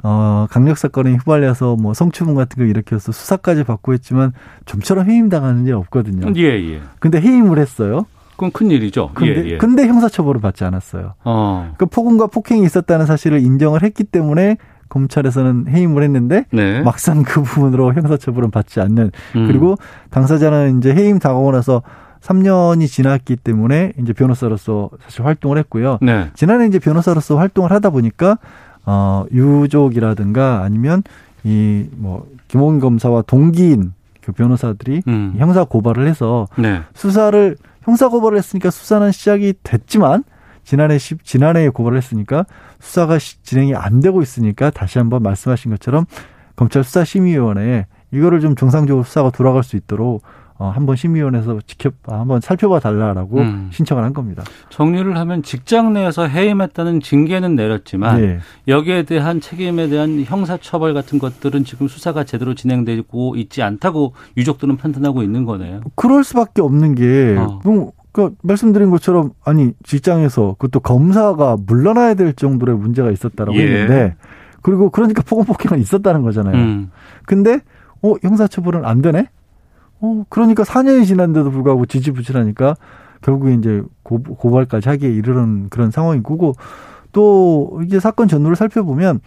어 0.03 0.47
강력 0.49 0.77
사건에 0.77 1.17
휘말려서 1.17 1.75
뭐 1.75 1.93
성추문 1.93 2.33
같은 2.33 2.63
거 2.63 2.69
일으켜서 2.69 3.11
수사까지 3.11 3.65
받고 3.65 3.91
했지만 3.93 4.31
좀처럼 4.65 5.09
해임 5.09 5.27
당하는 5.27 5.67
일 5.67 5.73
없거든요. 5.73 6.31
예 6.37 6.43
예. 6.43 6.81
근데 6.99 7.19
해임을 7.19 7.59
했어요. 7.59 8.05
그건 8.37 8.51
큰 8.51 8.69
일이죠. 8.69 9.09
근데, 9.15 9.43
예, 9.43 9.49
예. 9.53 9.57
근데 9.57 9.87
형사처벌을 9.87 10.39
받지 10.39 10.63
않았어요. 10.63 11.15
어. 11.25 11.73
그 11.77 11.87
폭언과 11.87 12.27
폭행이 12.27 12.63
있었다는 12.63 13.07
사실을 13.07 13.41
인정을 13.41 13.81
했기 13.83 14.03
때문에 14.03 14.57
검찰에서는 14.89 15.67
해임을 15.69 16.03
했는데 16.03 16.45
네. 16.51 16.81
막상 16.81 17.23
그 17.23 17.41
부분으로 17.43 17.93
형사처벌은 17.93 18.51
받지 18.51 18.79
않는 18.79 19.11
음. 19.35 19.47
그리고 19.47 19.75
당사자는 20.09 20.79
이제 20.79 20.93
해임 20.93 21.19
당하고 21.19 21.51
나서 21.51 21.81
3년이 22.21 22.87
지났기 22.87 23.37
때문에 23.37 23.93
이제 24.01 24.11
변호사로서 24.13 24.89
사실 25.03 25.25
활동을 25.25 25.57
했고요. 25.59 25.99
네. 26.01 26.29
지난해 26.33 26.67
이제 26.67 26.79
변호사로서 26.79 27.37
활동을 27.37 27.71
하다 27.71 27.89
보니까 27.91 28.37
어 28.85 29.25
유족이라든가 29.31 30.63
아니면 30.63 31.03
이 31.43 31.85
뭐 31.95 32.25
김홍 32.47 32.79
검사와 32.79 33.23
동기인 33.23 33.93
그 34.21 34.31
변호사들이 34.31 35.03
음. 35.07 35.35
형사 35.37 35.63
고발을 35.63 36.07
해서 36.07 36.47
네. 36.57 36.81
수사를 36.93 37.55
형사 37.83 38.09
고발을 38.09 38.37
했으니까 38.37 38.69
수사는 38.69 39.11
시작이 39.11 39.53
됐지만 39.63 40.23
지난해 40.67 40.97
시, 40.97 41.15
지난해에 41.23 41.69
고발을 41.69 41.97
했으니까 41.97 42.45
수사가 42.81 43.19
진행이 43.19 43.73
안 43.73 44.01
되고 44.01 44.21
있으니까 44.21 44.69
다시 44.69 44.97
한번 44.97 45.23
말씀하신 45.23 45.71
것처럼 45.71 46.05
검찰 46.57 46.83
수사심의위원회에 46.83 47.85
이거를 48.11 48.41
좀 48.41 48.53
정상적으로 48.53 49.05
수사가 49.05 49.29
돌아갈 49.29 49.63
수 49.63 49.77
있도록 49.77 50.23
어, 50.57 50.69
한번 50.69 50.97
심의위원회에서 50.97 51.59
지켜 51.67 51.91
한번 52.05 52.41
살펴봐 52.41 52.81
달라라고 52.81 53.37
음. 53.37 53.69
신청을 53.71 54.03
한 54.03 54.13
겁니다. 54.13 54.43
정리를 54.69 55.15
하면 55.15 55.41
직장 55.41 55.93
내에서 55.93 56.27
해임했다는 56.27 56.99
징계는 56.99 57.55
내렸지만 57.55 58.19
네. 58.19 58.39
여기에 58.67 59.03
대한 59.03 59.39
책임에 59.39 59.87
대한 59.87 60.21
형사처벌 60.25 60.93
같은 60.93 61.17
것들은 61.17 61.63
지금 61.63 61.87
수사가 61.87 62.25
제대로 62.25 62.55
진행되고 62.55 63.37
있지 63.37 63.61
않다고 63.61 64.15
유족들은 64.35 64.75
판단하고 64.75 65.23
있는 65.23 65.45
거네요. 65.45 65.79
그럴 65.95 66.25
수밖에 66.25 66.61
없는 66.61 66.95
게 66.95 67.37
어. 67.37 67.61
뭐 67.63 67.93
그 68.17 68.33
말씀드린 68.41 68.89
것처럼 68.89 69.33
아니 69.45 69.73
직장에서 69.83 70.55
그것도 70.57 70.79
검사가 70.79 71.55
물러나야 71.67 72.15
될 72.15 72.33
정도의 72.33 72.75
문제가 72.75 73.11
있었다라고 73.11 73.55
예. 73.59 73.61
했는데 73.61 74.15
그리고 74.63 74.89
그러니까 74.89 75.21
폭언폭행은 75.21 75.79
있었다는 75.79 76.23
거잖아요. 76.23 76.55
음. 76.55 76.89
근데 77.27 77.59
어 78.01 78.15
형사처벌은 78.23 78.85
안 78.85 79.03
되네? 79.03 79.27
어 79.99 80.25
그러니까 80.29 80.63
4년이 80.63 81.05
지난데도 81.05 81.51
불구하고 81.51 81.85
지지부진하니까 81.85 82.75
결국에 83.21 83.53
이제 83.53 83.83
고, 84.01 84.23
고발까지 84.23 84.89
하기에 84.89 85.11
이르는 85.11 85.69
그런 85.69 85.91
상황이고 85.91 86.55
또 87.11 87.81
이제 87.85 87.99
사건 87.99 88.27
전후를 88.27 88.55
살펴보면 88.55 89.19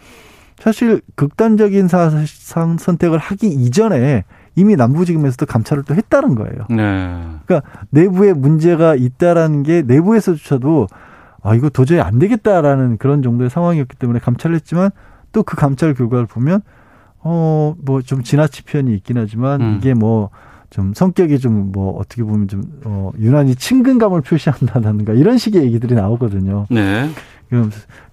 사실 0.59 0.99
극단적인 1.15 1.87
사상 1.87 2.77
선택을 2.77 3.19
하기 3.19 3.47
이전에 3.47 4.25
이미 4.55 4.75
남부지검에서도 4.75 5.45
감찰을 5.45 5.83
또 5.83 5.95
했다는 5.95 6.35
거예요. 6.35 6.65
네. 6.69 7.25
그러니까 7.45 7.69
내부에 7.89 8.33
문제가 8.33 8.95
있다라는 8.95 9.63
게 9.63 9.81
내부에서조차도 9.83 10.87
아 11.43 11.55
이거 11.55 11.69
도저히 11.69 11.99
안 11.99 12.19
되겠다라는 12.19 12.97
그런 12.97 13.21
정도의 13.21 13.49
상황이었기 13.49 13.97
때문에 13.97 14.19
감찰을 14.19 14.55
했지만 14.55 14.91
또 15.31 15.43
그 15.43 15.55
감찰 15.55 15.93
결과를 15.93 16.25
보면 16.25 16.61
어 17.23 17.75
뭐 17.85 18.01
좀 18.01 18.23
지나치 18.23 18.63
표현이 18.63 18.93
있긴 18.95 19.17
하지만 19.17 19.61
음. 19.61 19.77
이게 19.77 19.93
뭐 19.93 20.29
좀 20.69 20.93
성격이 20.93 21.39
좀 21.39 21.71
뭐 21.73 21.97
어떻게 21.99 22.23
보면 22.23 22.47
좀 22.47 22.63
어, 22.85 23.11
유난히 23.19 23.55
친근감을 23.55 24.21
표시한다든가 24.21 25.13
이런 25.13 25.37
식의 25.37 25.63
얘기들이 25.63 25.95
나오거든요. 25.95 26.65
네. 26.69 27.09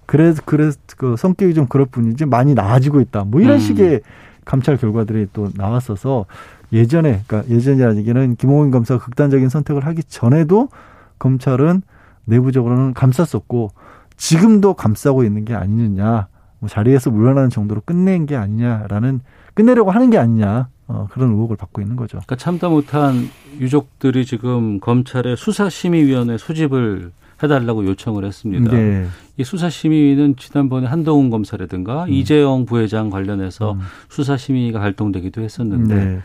그래서 0.05 0.41
그래서 0.45 0.77
그 0.97 1.15
성격이 1.17 1.53
좀 1.53 1.67
그럴 1.67 1.85
뿐이지 1.85 2.25
많이 2.25 2.53
나아지고 2.53 2.99
있다. 3.01 3.23
뭐 3.25 3.41
이런 3.41 3.55
음. 3.55 3.59
식의 3.59 4.01
감찰 4.45 4.77
결과들이 4.77 5.27
또 5.33 5.49
나왔어서 5.55 6.25
예전에 6.71 7.21
그러니까 7.25 7.53
예전이라기에는 7.53 8.35
김홍인 8.35 8.71
검사가 8.71 9.03
극단적인 9.03 9.49
선택을 9.49 9.85
하기 9.85 10.03
전에도 10.03 10.69
검찰은 11.17 11.81
내부적으로는 12.25 12.93
감쌌었고 12.93 13.71
지금도 14.17 14.73
감싸고 14.75 15.23
있는 15.23 15.45
게 15.45 15.55
아니느냐 15.55 16.27
뭐 16.59 16.69
자리에서 16.69 17.09
물러나는 17.09 17.49
정도로 17.49 17.81
끝낸 17.85 18.25
게 18.25 18.35
아니냐라는 18.35 19.21
끝내려고 19.53 19.91
하는 19.91 20.09
게 20.09 20.17
아니냐 20.17 20.67
어, 20.87 21.07
그런 21.11 21.29
의혹을 21.29 21.55
받고 21.55 21.81
있는 21.81 21.95
거죠. 21.95 22.17
그러니까 22.17 22.35
참다 22.35 22.69
못한 22.69 23.29
유족들이 23.59 24.25
지금 24.25 24.79
검찰의 24.79 25.37
수사심의위원회 25.37 26.37
소집을 26.37 27.11
해달라고 27.41 27.85
요청을 27.85 28.25
했습니다. 28.25 28.71
네. 28.71 29.07
이 29.37 29.43
수사심의는 29.43 30.35
지난번에 30.37 30.87
한동훈 30.87 31.29
검사라든가 31.29 32.05
음. 32.05 32.09
이재영 32.09 32.65
부회장 32.65 33.09
관련해서 33.09 33.73
음. 33.73 33.79
수사심의가 34.09 34.79
발동되기도 34.79 35.41
했었는데 35.41 35.95
네. 35.95 36.19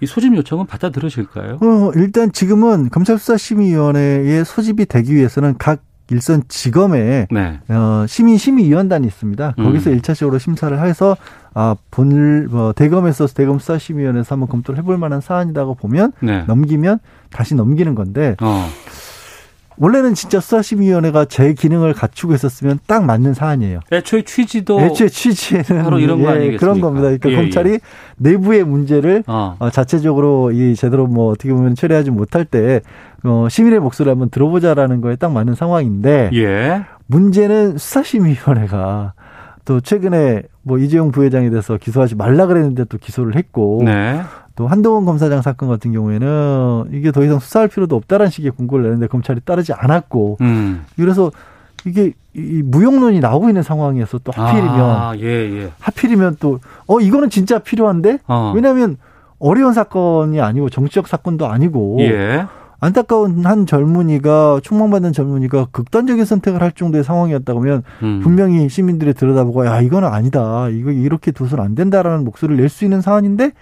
이 0.00 0.06
소집 0.06 0.34
요청은 0.36 0.66
받아들여질까요? 0.66 1.58
어, 1.62 1.92
일단 1.94 2.32
지금은 2.32 2.90
검찰수사심의위원회에 2.90 4.44
소집이 4.44 4.86
되기 4.86 5.14
위해서는 5.14 5.54
각 5.58 5.82
일선 6.10 6.42
지검에 6.48 7.28
네. 7.30 7.60
어, 7.68 8.04
시민 8.06 8.36
심의위원단이 8.36 9.06
있습니다. 9.06 9.52
거기서 9.52 9.90
음. 9.90 9.98
1차적으로 9.98 10.38
심사를 10.38 10.78
해서 10.78 11.16
아, 11.54 11.76
본을 11.90 12.48
뭐 12.50 12.72
대검에서 12.74 13.26
대검 13.28 13.58
수사심의위원회에서 13.58 14.34
한번 14.34 14.48
검토를 14.48 14.78
해볼 14.78 14.98
만한 14.98 15.22
사안이라고 15.22 15.76
보면 15.76 16.12
네. 16.20 16.44
넘기면 16.46 16.98
다시 17.30 17.54
넘기는 17.54 17.94
건데 17.94 18.36
어. 18.42 18.66
원래는 19.76 20.14
진짜 20.14 20.40
수사심의위원회가 20.40 21.24
제 21.26 21.52
기능을 21.52 21.94
갖추고 21.94 22.34
있었으면 22.34 22.78
딱 22.86 23.04
맞는 23.04 23.34
사안이에요. 23.34 23.80
애초에 23.92 24.22
취지도 24.22 24.80
애초에 24.80 25.08
취지에는 25.08 25.82
바로 25.82 25.98
이런 25.98 26.20
거 26.20 26.26
예, 26.26 26.30
아니겠습니까? 26.30 26.60
그런 26.60 26.80
겁니다. 26.80 27.02
그러니까 27.04 27.30
예, 27.30 27.36
검찰이 27.36 27.70
예. 27.72 27.78
내부의 28.16 28.64
문제를 28.64 29.24
어. 29.26 29.56
어. 29.58 29.70
자체적으로 29.70 30.52
이 30.52 30.74
제대로 30.74 31.06
뭐 31.06 31.30
어떻게 31.32 31.52
보면 31.52 31.74
처리하지 31.74 32.10
못할 32.10 32.44
때 32.44 32.80
어, 33.24 33.48
시민의 33.50 33.80
목소리를 33.80 34.10
한번 34.10 34.30
들어보자라는 34.30 35.00
거에 35.00 35.16
딱 35.16 35.32
맞는 35.32 35.54
상황인데 35.54 36.30
예. 36.34 36.84
문제는 37.06 37.78
수사심의위원회가 37.78 39.14
또 39.64 39.80
최근에 39.80 40.42
뭐 40.62 40.78
이재용 40.78 41.10
부회장에 41.10 41.50
대해서 41.50 41.76
기소하지 41.76 42.16
말라 42.16 42.46
그랬는데 42.46 42.84
또 42.84 42.98
기소를 42.98 43.36
했고 43.36 43.82
네. 43.84 44.20
또 44.56 44.68
한동훈 44.68 45.04
검사장 45.04 45.42
사건 45.42 45.68
같은 45.68 45.92
경우에는 45.92 46.90
이게 46.92 47.10
더 47.12 47.24
이상 47.24 47.38
수사할 47.38 47.68
필요도 47.68 47.96
없다라는 47.96 48.30
식의 48.30 48.52
공고를 48.52 48.84
내는데 48.84 49.06
검찰이 49.08 49.40
따르지 49.44 49.72
않았고 49.72 50.38
음. 50.40 50.84
그래서 50.96 51.30
이게 51.86 52.12
이 52.34 52.62
무용론이 52.64 53.20
나오고 53.20 53.48
있는 53.48 53.62
상황에서 53.62 54.18
또 54.24 54.32
하필이면 54.32 54.80
아, 54.80 55.12
예, 55.18 55.24
예. 55.24 55.70
하필이면 55.80 56.36
또 56.40 56.58
어 56.86 57.00
이거는 57.00 57.30
진짜 57.30 57.58
필요한데 57.58 58.18
어. 58.26 58.52
왜냐하면 58.54 58.96
어려운 59.38 59.72
사건이 59.74 60.40
아니고 60.40 60.70
정치적 60.70 61.08
사건도 61.08 61.46
아니고 61.46 61.98
예. 62.00 62.46
안타까운 62.80 63.44
한 63.46 63.66
젊은이가 63.66 64.60
총망받는 64.62 65.12
젊은이가 65.12 65.68
극단적인 65.72 66.24
선택을 66.24 66.60
할 66.62 66.72
정도의 66.72 67.02
상황이었다고 67.04 67.60
하면 67.60 67.82
음. 68.02 68.20
분명히 68.22 68.68
시민들이 68.68 69.14
들여다보고 69.14 69.66
야 69.66 69.80
이거는 69.80 70.08
아니다 70.08 70.68
이거 70.68 70.90
이렇게 70.90 71.30
둬서는 71.32 71.64
안 71.64 71.74
된다라는 71.74 72.24
목소리를 72.24 72.60
낼 72.60 72.68
수 72.68 72.84
있는 72.84 73.00
사안인데 73.00 73.52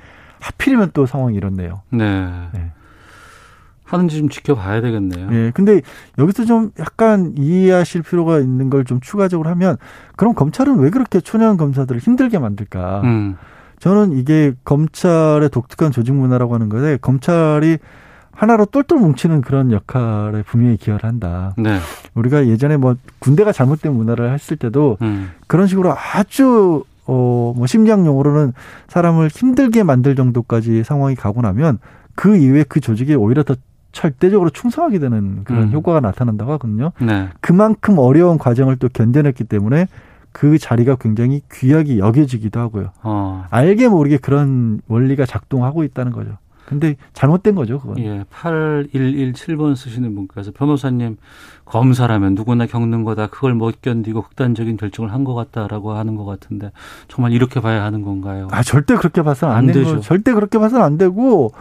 하필이면 0.42 0.90
또 0.92 1.06
상황이 1.06 1.36
이렇네요. 1.36 1.82
네. 1.90 2.28
네. 2.52 2.72
하는지 3.84 4.18
좀 4.18 4.28
지켜봐야 4.30 4.80
되겠네요. 4.80 5.28
예. 5.32 5.50
근데 5.54 5.82
여기서 6.18 6.44
좀 6.46 6.70
약간 6.78 7.34
이해하실 7.36 8.02
필요가 8.02 8.38
있는 8.38 8.70
걸 8.70 8.84
좀 8.84 9.00
추가적으로 9.00 9.50
하면 9.50 9.76
그럼 10.16 10.34
검찰은 10.34 10.78
왜 10.78 10.90
그렇게 10.90 11.20
초년 11.20 11.56
검사들을 11.58 12.00
힘들게 12.00 12.38
만들까? 12.38 13.02
음. 13.04 13.36
저는 13.80 14.12
이게 14.12 14.54
검찰의 14.64 15.50
독특한 15.50 15.92
조직 15.92 16.12
문화라고 16.14 16.54
하는 16.54 16.68
것에 16.68 16.98
검찰이 17.02 17.78
하나로 18.32 18.64
똘똘 18.66 18.98
뭉치는 18.98 19.42
그런 19.42 19.70
역할에 19.72 20.42
분명히 20.46 20.78
기여를 20.78 21.04
한다. 21.04 21.52
네. 21.58 21.78
우리가 22.14 22.46
예전에 22.46 22.78
뭐 22.78 22.96
군대가 23.18 23.52
잘못된 23.52 23.92
문화를 23.92 24.32
했을 24.32 24.56
때도 24.56 24.96
음. 25.02 25.30
그런 25.46 25.66
식으로 25.66 25.94
아주 26.14 26.84
어, 27.06 27.52
뭐 27.56 27.66
심리학 27.66 28.04
용어로는 28.04 28.52
사람을 28.88 29.28
힘들게 29.28 29.82
만들 29.82 30.14
정도까지 30.14 30.84
상황이 30.84 31.14
가고 31.14 31.42
나면 31.42 31.78
그 32.14 32.36
이후에 32.36 32.64
그 32.68 32.80
조직이 32.80 33.14
오히려 33.14 33.42
더 33.42 33.56
절대적으로 33.92 34.50
충성하게 34.50 34.98
되는 34.98 35.44
그런 35.44 35.64
음. 35.64 35.72
효과가 35.72 36.00
나타난다고 36.00 36.52
하거든요. 36.52 36.92
네. 37.00 37.28
그만큼 37.40 37.98
어려운 37.98 38.38
과정을 38.38 38.76
또 38.76 38.88
견뎌냈기 38.88 39.44
때문에 39.44 39.86
그 40.32 40.58
자리가 40.58 40.96
굉장히 40.96 41.42
귀하게 41.52 41.98
여겨지기도 41.98 42.58
하고요. 42.58 42.90
어. 43.02 43.44
알게 43.50 43.88
모르게 43.88 44.16
그런 44.16 44.80
원리가 44.88 45.26
작동하고 45.26 45.84
있다는 45.84 46.12
거죠. 46.12 46.38
근데 46.66 46.96
잘못된 47.12 47.54
거죠, 47.54 47.80
그건. 47.80 47.98
예, 47.98 48.24
8117번 48.32 49.74
쓰시는 49.76 50.14
분께서 50.14 50.52
변호사님 50.52 51.16
검사라면 51.64 52.34
누구나 52.34 52.66
겪는 52.66 53.04
거다. 53.04 53.26
그걸 53.28 53.54
못 53.54 53.80
견디고 53.82 54.22
극단적인 54.22 54.76
결정을 54.76 55.12
한 55.12 55.22
것 55.24 55.34
같다라고 55.34 55.92
하는 55.92 56.16
것 56.16 56.24
같은데 56.24 56.72
정말 57.08 57.32
이렇게 57.32 57.60
봐야 57.60 57.84
하는 57.84 58.02
건가요? 58.02 58.48
아, 58.50 58.62
절대 58.62 58.96
그렇게 58.96 59.22
봐서는 59.22 59.54
안, 59.54 59.58
안 59.60 59.66
되죠. 59.68 60.00
절대 60.00 60.32
그렇게 60.32 60.58
봐서는 60.58 60.84
안 60.84 60.98
되고 60.98 61.52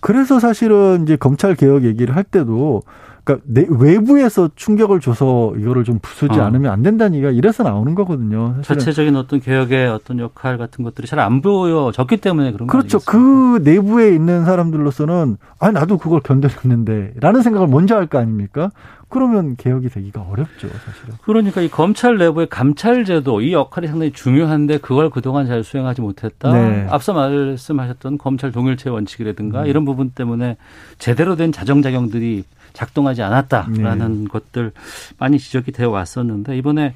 그래서 0.00 0.38
사실은 0.40 1.02
이제 1.02 1.16
검찰 1.16 1.54
개혁 1.56 1.84
얘기를 1.84 2.14
할 2.14 2.22
때도 2.24 2.82
그러니까 3.24 3.44
내, 3.48 3.66
외부에서 3.68 4.50
충격을 4.56 5.00
줘서 5.00 5.52
이거를 5.56 5.84
좀 5.84 5.98
부수지 6.02 6.38
어. 6.40 6.42
않으면 6.44 6.72
안 6.72 6.82
된다는 6.82 7.14
얘기가 7.14 7.30
이래서 7.30 7.62
나오는 7.62 7.94
거거든요. 7.94 8.54
사실은. 8.58 8.78
자체적인 8.80 9.16
어떤 9.16 9.40
개혁의 9.40 9.88
어떤 9.88 10.18
역할 10.18 10.58
같은 10.58 10.82
것들이 10.84 11.06
잘 11.06 11.20
안 11.20 11.40
보여졌기 11.40 12.16
때문에 12.16 12.50
그런 12.52 12.66
거 12.66 12.72
그렇죠. 12.72 12.98
그 12.98 13.60
내부에 13.62 14.12
있는 14.14 14.44
사람들로서는 14.44 15.36
아 15.60 15.70
나도 15.70 15.98
그걸 15.98 16.20
견뎌냈는데라는 16.20 17.42
생각을 17.42 17.68
먼저 17.68 17.94
할 17.96 18.06
거 18.06 18.18
아닙니까? 18.18 18.70
그러면 19.08 19.56
개혁이 19.56 19.88
되기가 19.90 20.22
어렵죠, 20.22 20.68
사실은. 20.68 21.14
그러니까 21.22 21.60
이 21.60 21.68
검찰 21.68 22.16
내부의 22.16 22.48
감찰제도 22.48 23.42
이 23.42 23.52
역할이 23.52 23.86
상당히 23.86 24.10
중요한데 24.10 24.78
그걸 24.78 25.10
그동안 25.10 25.46
잘 25.46 25.62
수행하지 25.62 26.00
못했다. 26.00 26.50
네. 26.52 26.86
앞서 26.90 27.12
말씀하셨던 27.12 28.16
검찰 28.18 28.50
동일체 28.52 28.88
원칙이라든가 28.90 29.62
음. 29.62 29.66
이런 29.66 29.84
부분 29.84 30.10
때문에 30.10 30.56
제대로 30.98 31.36
된 31.36 31.52
자정작용들이 31.52 32.44
작동하지 32.72 33.22
않았다라는 33.22 34.24
네. 34.24 34.28
것들 34.28 34.72
많이 35.18 35.38
지적이 35.38 35.72
되어 35.72 35.90
왔었는데 35.90 36.56
이번에 36.58 36.94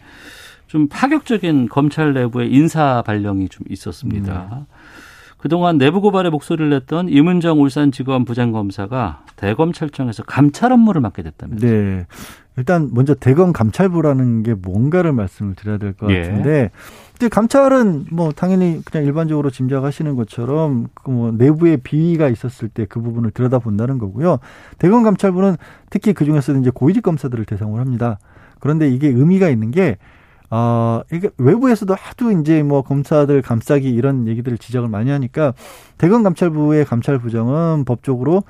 좀 0.66 0.88
파격적인 0.88 1.68
검찰 1.68 2.12
내부의 2.12 2.52
인사 2.52 3.02
발령이 3.02 3.48
좀 3.48 3.64
있었습니다. 3.68 4.48
네. 4.50 4.64
그동안 5.38 5.78
내부 5.78 6.00
고발에 6.00 6.30
목소리를 6.30 6.70
냈던 6.70 7.08
이문정 7.08 7.60
울산지검 7.60 8.24
부장검사가 8.24 9.24
대검찰청에서 9.36 10.24
감찰 10.24 10.72
업무를 10.72 11.00
맡게 11.00 11.22
됐다면서요. 11.22 11.70
네. 11.70 12.06
일단 12.56 12.90
먼저 12.92 13.14
대검 13.14 13.52
감찰부라는 13.52 14.42
게 14.42 14.54
뭔가를 14.54 15.12
말씀을 15.12 15.54
드려야 15.54 15.76
될것 15.78 16.10
예. 16.10 16.22
같은데 16.22 16.50
예. 16.50 16.70
근데 17.18 17.28
감찰은 17.28 18.06
뭐 18.10 18.32
당연히 18.32 18.82
그냥 18.84 19.06
일반적으로 19.06 19.50
짐작하시는 19.50 20.16
것처럼 20.16 20.88
그 20.94 21.10
뭐 21.10 21.32
내부에 21.32 21.76
비위가 21.78 22.28
있었을 22.28 22.68
때 22.68 22.86
그 22.86 23.00
부분을 23.00 23.30
들여다본다는 23.30 23.98
거고요. 23.98 24.38
대검 24.78 25.02
감찰부는 25.02 25.56
특히 25.90 26.12
그 26.12 26.24
중에서도 26.24 26.58
이제 26.60 26.70
고위직 26.72 27.02
검사들을 27.02 27.44
대상으로 27.44 27.80
합니다. 27.80 28.18
그런데 28.60 28.88
이게 28.88 29.08
의미가 29.08 29.48
있는 29.48 29.70
게 29.70 29.96
어, 30.50 31.00
이게 31.12 31.28
외부에서도 31.38 31.92
하도 31.94 32.30
이제 32.30 32.62
뭐 32.62 32.82
검사들 32.82 33.42
감싸기 33.42 33.88
이런 33.90 34.28
얘기들을 34.28 34.58
지적을 34.58 34.88
많이 34.88 35.10
하니까 35.10 35.54
대검 35.98 36.22
감찰부의 36.22 36.84
감찰부정은 36.84 37.84
법적으로 37.84 38.44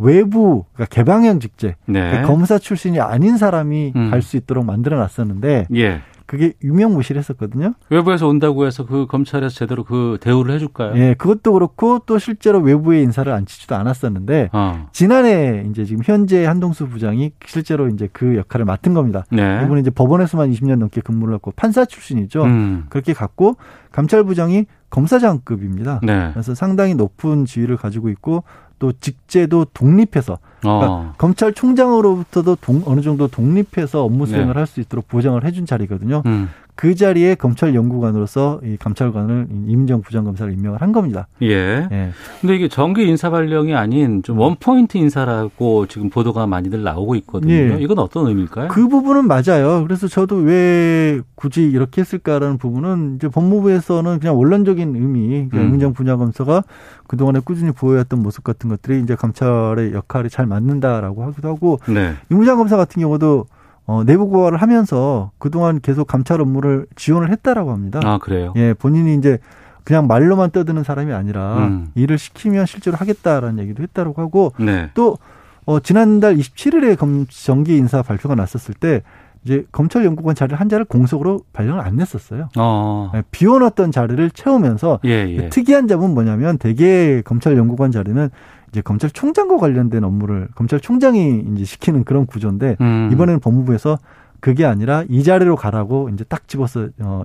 외부 0.00 0.64
그러니까 0.72 0.94
개방형 0.94 1.40
직제 1.40 1.76
네. 1.86 2.00
그러니까 2.00 2.26
검사 2.26 2.58
출신이 2.58 3.00
아닌 3.00 3.36
사람이 3.36 3.92
음. 3.94 4.10
갈수 4.10 4.36
있도록 4.36 4.64
만들어 4.64 4.96
놨었는데 4.98 5.66
예. 5.74 6.02
그게 6.30 6.52
유명무실했었거든요. 6.62 7.74
외부에서 7.90 8.28
온다고 8.28 8.64
해서 8.64 8.86
그 8.86 9.06
검찰에서 9.06 9.52
제대로 9.52 9.82
그 9.82 10.16
대우를 10.20 10.54
해줄까요? 10.54 10.96
예, 10.96 11.14
그것도 11.14 11.54
그렇고 11.54 11.98
또 12.06 12.20
실제로 12.20 12.60
외부의 12.60 13.02
인사를 13.02 13.32
앉히지도 13.32 13.74
않았었는데 13.74 14.50
어. 14.52 14.86
지난해 14.92 15.64
이제 15.68 15.84
지금 15.84 16.02
현재 16.04 16.44
한동수 16.44 16.88
부장이 16.88 17.32
실제로 17.44 17.88
이제 17.88 18.08
그 18.12 18.36
역할을 18.36 18.64
맡은 18.64 18.94
겁니다. 18.94 19.24
네. 19.32 19.62
이분은 19.64 19.80
이제 19.80 19.90
법원에서만 19.90 20.52
20년 20.52 20.76
넘게 20.76 21.00
근무를 21.00 21.34
했고 21.34 21.50
판사 21.50 21.84
출신이죠. 21.84 22.44
음. 22.44 22.86
그렇게 22.90 23.12
갔고 23.12 23.56
감찰부장이 23.90 24.66
검사장급입니다. 24.88 25.98
네. 26.04 26.30
그래서 26.32 26.54
상당히 26.54 26.94
높은 26.94 27.44
지위를 27.44 27.76
가지고 27.76 28.08
있고 28.08 28.44
또 28.80 28.92
직제도 28.98 29.66
독립해서 29.72 30.38
그러니까 30.60 30.90
어. 30.90 31.14
검찰총장으로부터도 31.18 32.56
동, 32.56 32.82
어느 32.86 33.00
정도 33.02 33.28
독립해서 33.28 34.02
업무 34.02 34.26
수행을 34.26 34.54
네. 34.54 34.58
할수 34.58 34.80
있도록 34.80 35.06
보장을 35.06 35.44
해준 35.44 35.66
자리거든요. 35.66 36.22
음. 36.26 36.48
그 36.80 36.94
자리에 36.94 37.34
검찰 37.34 37.74
연구관으로서 37.74 38.62
이 38.64 38.78
감찰관을 38.78 39.48
임정 39.66 40.00
부장검사를 40.00 40.50
임명을 40.50 40.80
한 40.80 40.92
겁니다. 40.92 41.28
예. 41.42 41.86
예. 41.92 42.10
근데 42.40 42.56
이게 42.56 42.68
정기 42.68 43.06
인사 43.06 43.28
발령이 43.28 43.74
아닌 43.74 44.22
좀 44.22 44.38
원포인트 44.38 44.96
인사라고 44.96 45.88
지금 45.88 46.08
보도가 46.08 46.46
많이들 46.46 46.82
나오고 46.82 47.16
있거든요. 47.16 47.52
예. 47.52 47.76
이건 47.78 47.98
어떤 47.98 48.28
의미일까요? 48.28 48.68
그 48.68 48.88
부분은 48.88 49.28
맞아요. 49.28 49.84
그래서 49.86 50.08
저도 50.08 50.36
왜 50.36 51.20
굳이 51.34 51.64
이렇게 51.64 52.00
했을까라는 52.00 52.56
부분은 52.56 53.16
이제 53.16 53.28
법무부에서는 53.28 54.18
그냥 54.18 54.38
원론적인 54.38 54.96
의미, 54.96 55.28
그러니까 55.50 55.58
음. 55.58 55.74
임정 55.74 55.92
부장검사가 55.92 56.64
그동안에 57.06 57.40
꾸준히 57.44 57.72
보여왔던 57.72 58.22
모습 58.22 58.42
같은 58.42 58.70
것들이 58.70 59.02
이제 59.02 59.16
감찰의 59.16 59.92
역할이 59.92 60.30
잘 60.30 60.46
맞는다라고 60.46 61.24
하기도 61.24 61.46
하고 61.46 61.78
네. 61.88 62.14
임 62.30 62.38
부장검사 62.38 62.78
같은 62.78 63.02
경우도 63.02 63.48
어, 63.90 64.04
내부 64.04 64.28
고발을 64.28 64.58
하면서 64.58 65.32
그동안 65.38 65.80
계속 65.80 66.06
감찰 66.06 66.40
업무를 66.40 66.86
지원을 66.94 67.28
했다라고 67.32 67.72
합니다. 67.72 67.98
아, 68.04 68.18
그래요? 68.18 68.54
예, 68.54 68.72
본인이 68.72 69.16
이제 69.16 69.38
그냥 69.82 70.06
말로만 70.06 70.52
떠드는 70.52 70.84
사람이 70.84 71.12
아니라 71.12 71.66
음. 71.66 71.88
일을 71.96 72.16
시키면 72.16 72.66
실제로 72.66 72.96
하겠다라는 72.96 73.58
얘기도 73.58 73.82
했다라고 73.82 74.22
하고 74.22 74.52
네. 74.60 74.90
또 74.94 75.18
어, 75.66 75.80
지난달 75.80 76.36
27일에 76.36 76.96
검, 76.96 77.26
정기 77.28 77.76
인사 77.76 78.00
발표가 78.00 78.36
났었을 78.36 78.74
때 78.74 79.02
이제 79.44 79.64
검찰 79.72 80.04
연구관 80.04 80.36
자리를 80.36 80.60
한 80.60 80.68
자를 80.68 80.84
공석으로 80.84 81.40
발령을 81.52 81.80
안 81.80 81.96
냈었어요. 81.96 82.48
어. 82.56 83.10
예, 83.16 83.24
비워놨던 83.32 83.90
자리를 83.90 84.30
채우면서 84.30 85.00
예, 85.04 85.26
예. 85.28 85.48
특이한 85.48 85.88
점은 85.88 86.14
뭐냐면 86.14 86.58
대개 86.58 87.22
검찰 87.24 87.56
연구관 87.56 87.90
자리는 87.90 88.30
이제 88.70 88.80
검찰총장과 88.80 89.56
관련된 89.58 90.04
업무를 90.04 90.48
검찰총장이 90.54 91.44
이제 91.54 91.64
시키는 91.64 92.04
그런 92.04 92.26
구조인데 92.26 92.76
음. 92.80 93.10
이번에는 93.12 93.40
법무부에서 93.40 93.98
그게 94.40 94.64
아니라 94.64 95.04
이 95.08 95.22
자리로 95.22 95.56
가라고 95.56 96.08
이제 96.08 96.24
딱 96.24 96.48
집어서 96.48 96.88
어 97.00 97.22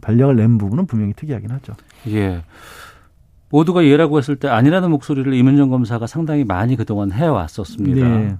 발령을 0.00 0.36
낸 0.36 0.58
부분은 0.58 0.86
분명히 0.86 1.12
특이하긴 1.12 1.50
하죠. 1.50 1.74
예. 2.08 2.42
모두가 3.50 3.84
예라고 3.84 4.18
했을 4.18 4.36
때 4.36 4.48
아니라는 4.48 4.90
목소리를 4.90 5.32
이문정 5.32 5.70
검사가 5.70 6.06
상당히 6.06 6.44
많이 6.44 6.76
그동안 6.76 7.12
해왔었습니다. 7.12 8.08
네. 8.08 8.36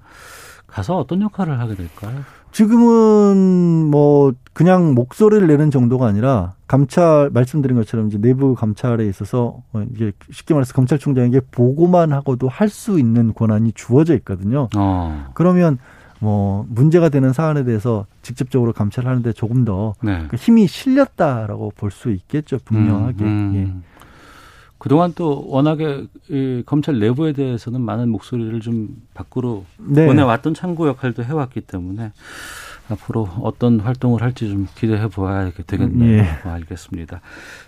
가서 0.66 0.97
어떤 0.99 1.23
역할을 1.23 1.61
하게 1.61 1.77
될까요? 1.77 2.25
지금은 2.57 3.90
뭐 3.90 4.33
그냥 4.55 4.95
목소리를 4.95 5.47
내는 5.47 5.71
정도가 5.71 6.07
아니라 6.07 6.55
감찰 6.66 7.29
말씀드린 7.31 7.77
것처럼 7.77 8.09
이제 8.09 8.16
내부 8.16 8.55
감찰에 8.55 9.07
있어서 9.09 9.59
어, 9.75 9.85
이게 9.92 10.12
쉽게 10.33 10.55
말해서 10.55 10.73
검찰총장에게 10.73 11.42
보고만 11.51 12.14
하고도 12.14 12.49
할 12.49 12.71
수 12.71 12.99
있는 12.99 13.35
권한이 13.35 13.73
주어져 13.75 14.14
있거든요. 14.16 14.71
어. 14.75 15.27
그러면 15.35 15.77
뭐 16.19 16.64
문제가 16.71 17.11
되는 17.11 17.35
사안에 17.35 17.64
대해서 17.64 18.07
직접적으로 18.23 18.73
감찰하는데 18.73 19.35
조금 19.35 19.67
더 19.67 19.94
네. 20.02 20.25
그 20.29 20.37
힘이 20.37 20.67
실렸다라고 20.67 21.73
볼 21.77 21.90
수 21.90 22.11
있겠죠 22.11 22.59
분명하게. 22.65 23.23
음, 23.23 23.29
음. 23.29 23.52
예. 23.54 23.96
그동안 24.79 25.12
또 25.14 25.44
워낙에 25.48 26.06
이 26.29 26.62
검찰 26.66 26.98
내부에 26.98 27.33
대해서는 27.33 27.81
많은 27.81 28.08
목소리를 28.10 28.60
좀 28.60 28.88
밖으로 29.14 29.64
네. 29.79 30.06
보내왔던 30.06 30.54
창구 30.54 30.87
역할도 30.88 31.24
해왔기 31.24 31.62
때문에 31.62 32.12
앞으로 32.88 33.29
어떤 33.40 33.81
활동을 33.81 34.22
할지 34.22 34.48
좀 34.48 34.68
기대해 34.77 35.08
보아야 35.08 35.50
되겠네요. 35.66 36.18
예. 36.18 36.20
어, 36.44 36.50
알겠습니다. 36.50 37.20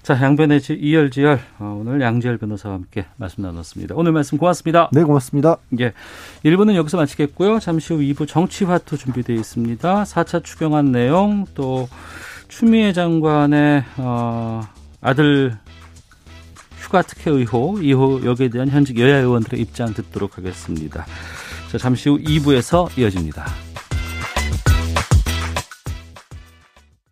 자, 0.03 0.15
양변의 0.23 0.61
이열지열 0.71 1.41
어, 1.59 1.79
오늘 1.81 2.01
양지열 2.01 2.39
변호사와 2.39 2.77
함께 2.77 3.07
말씀 3.17 3.43
나눴습니다. 3.43 3.95
오늘 3.97 4.13
말씀 4.13 4.39
고맙습니다. 4.39 4.91
네, 4.93 5.03
고맙습니다. 5.03 5.57
예. 5.81 5.93
1부는 6.45 6.77
여기서 6.77 6.99
마치겠고요. 6.99 7.59
잠시 7.59 7.95
후 7.95 8.01
2부 8.01 8.29
정치화투 8.29 8.97
준비되어 8.97 9.35
있습니다. 9.37 10.05
4차 10.05 10.45
추경안 10.45 10.93
내용 10.93 11.47
또 11.55 11.89
추미애 12.47 12.93
장관의 12.93 13.85
어, 13.97 14.61
아들 15.01 15.59
휴가 16.89 17.03
특혜 17.03 17.31
의혹, 17.31 17.85
이후 17.85 18.23
여기에 18.25 18.49
대한 18.49 18.71
현직 18.71 18.99
여야 18.99 19.19
의원들의 19.19 19.61
입장 19.61 19.93
듣도록 19.93 20.39
하겠습니다. 20.39 21.05
자, 21.71 21.77
잠시 21.77 22.09
후 22.09 22.19
2부에서 22.19 22.89
이어집니다. 22.99 23.68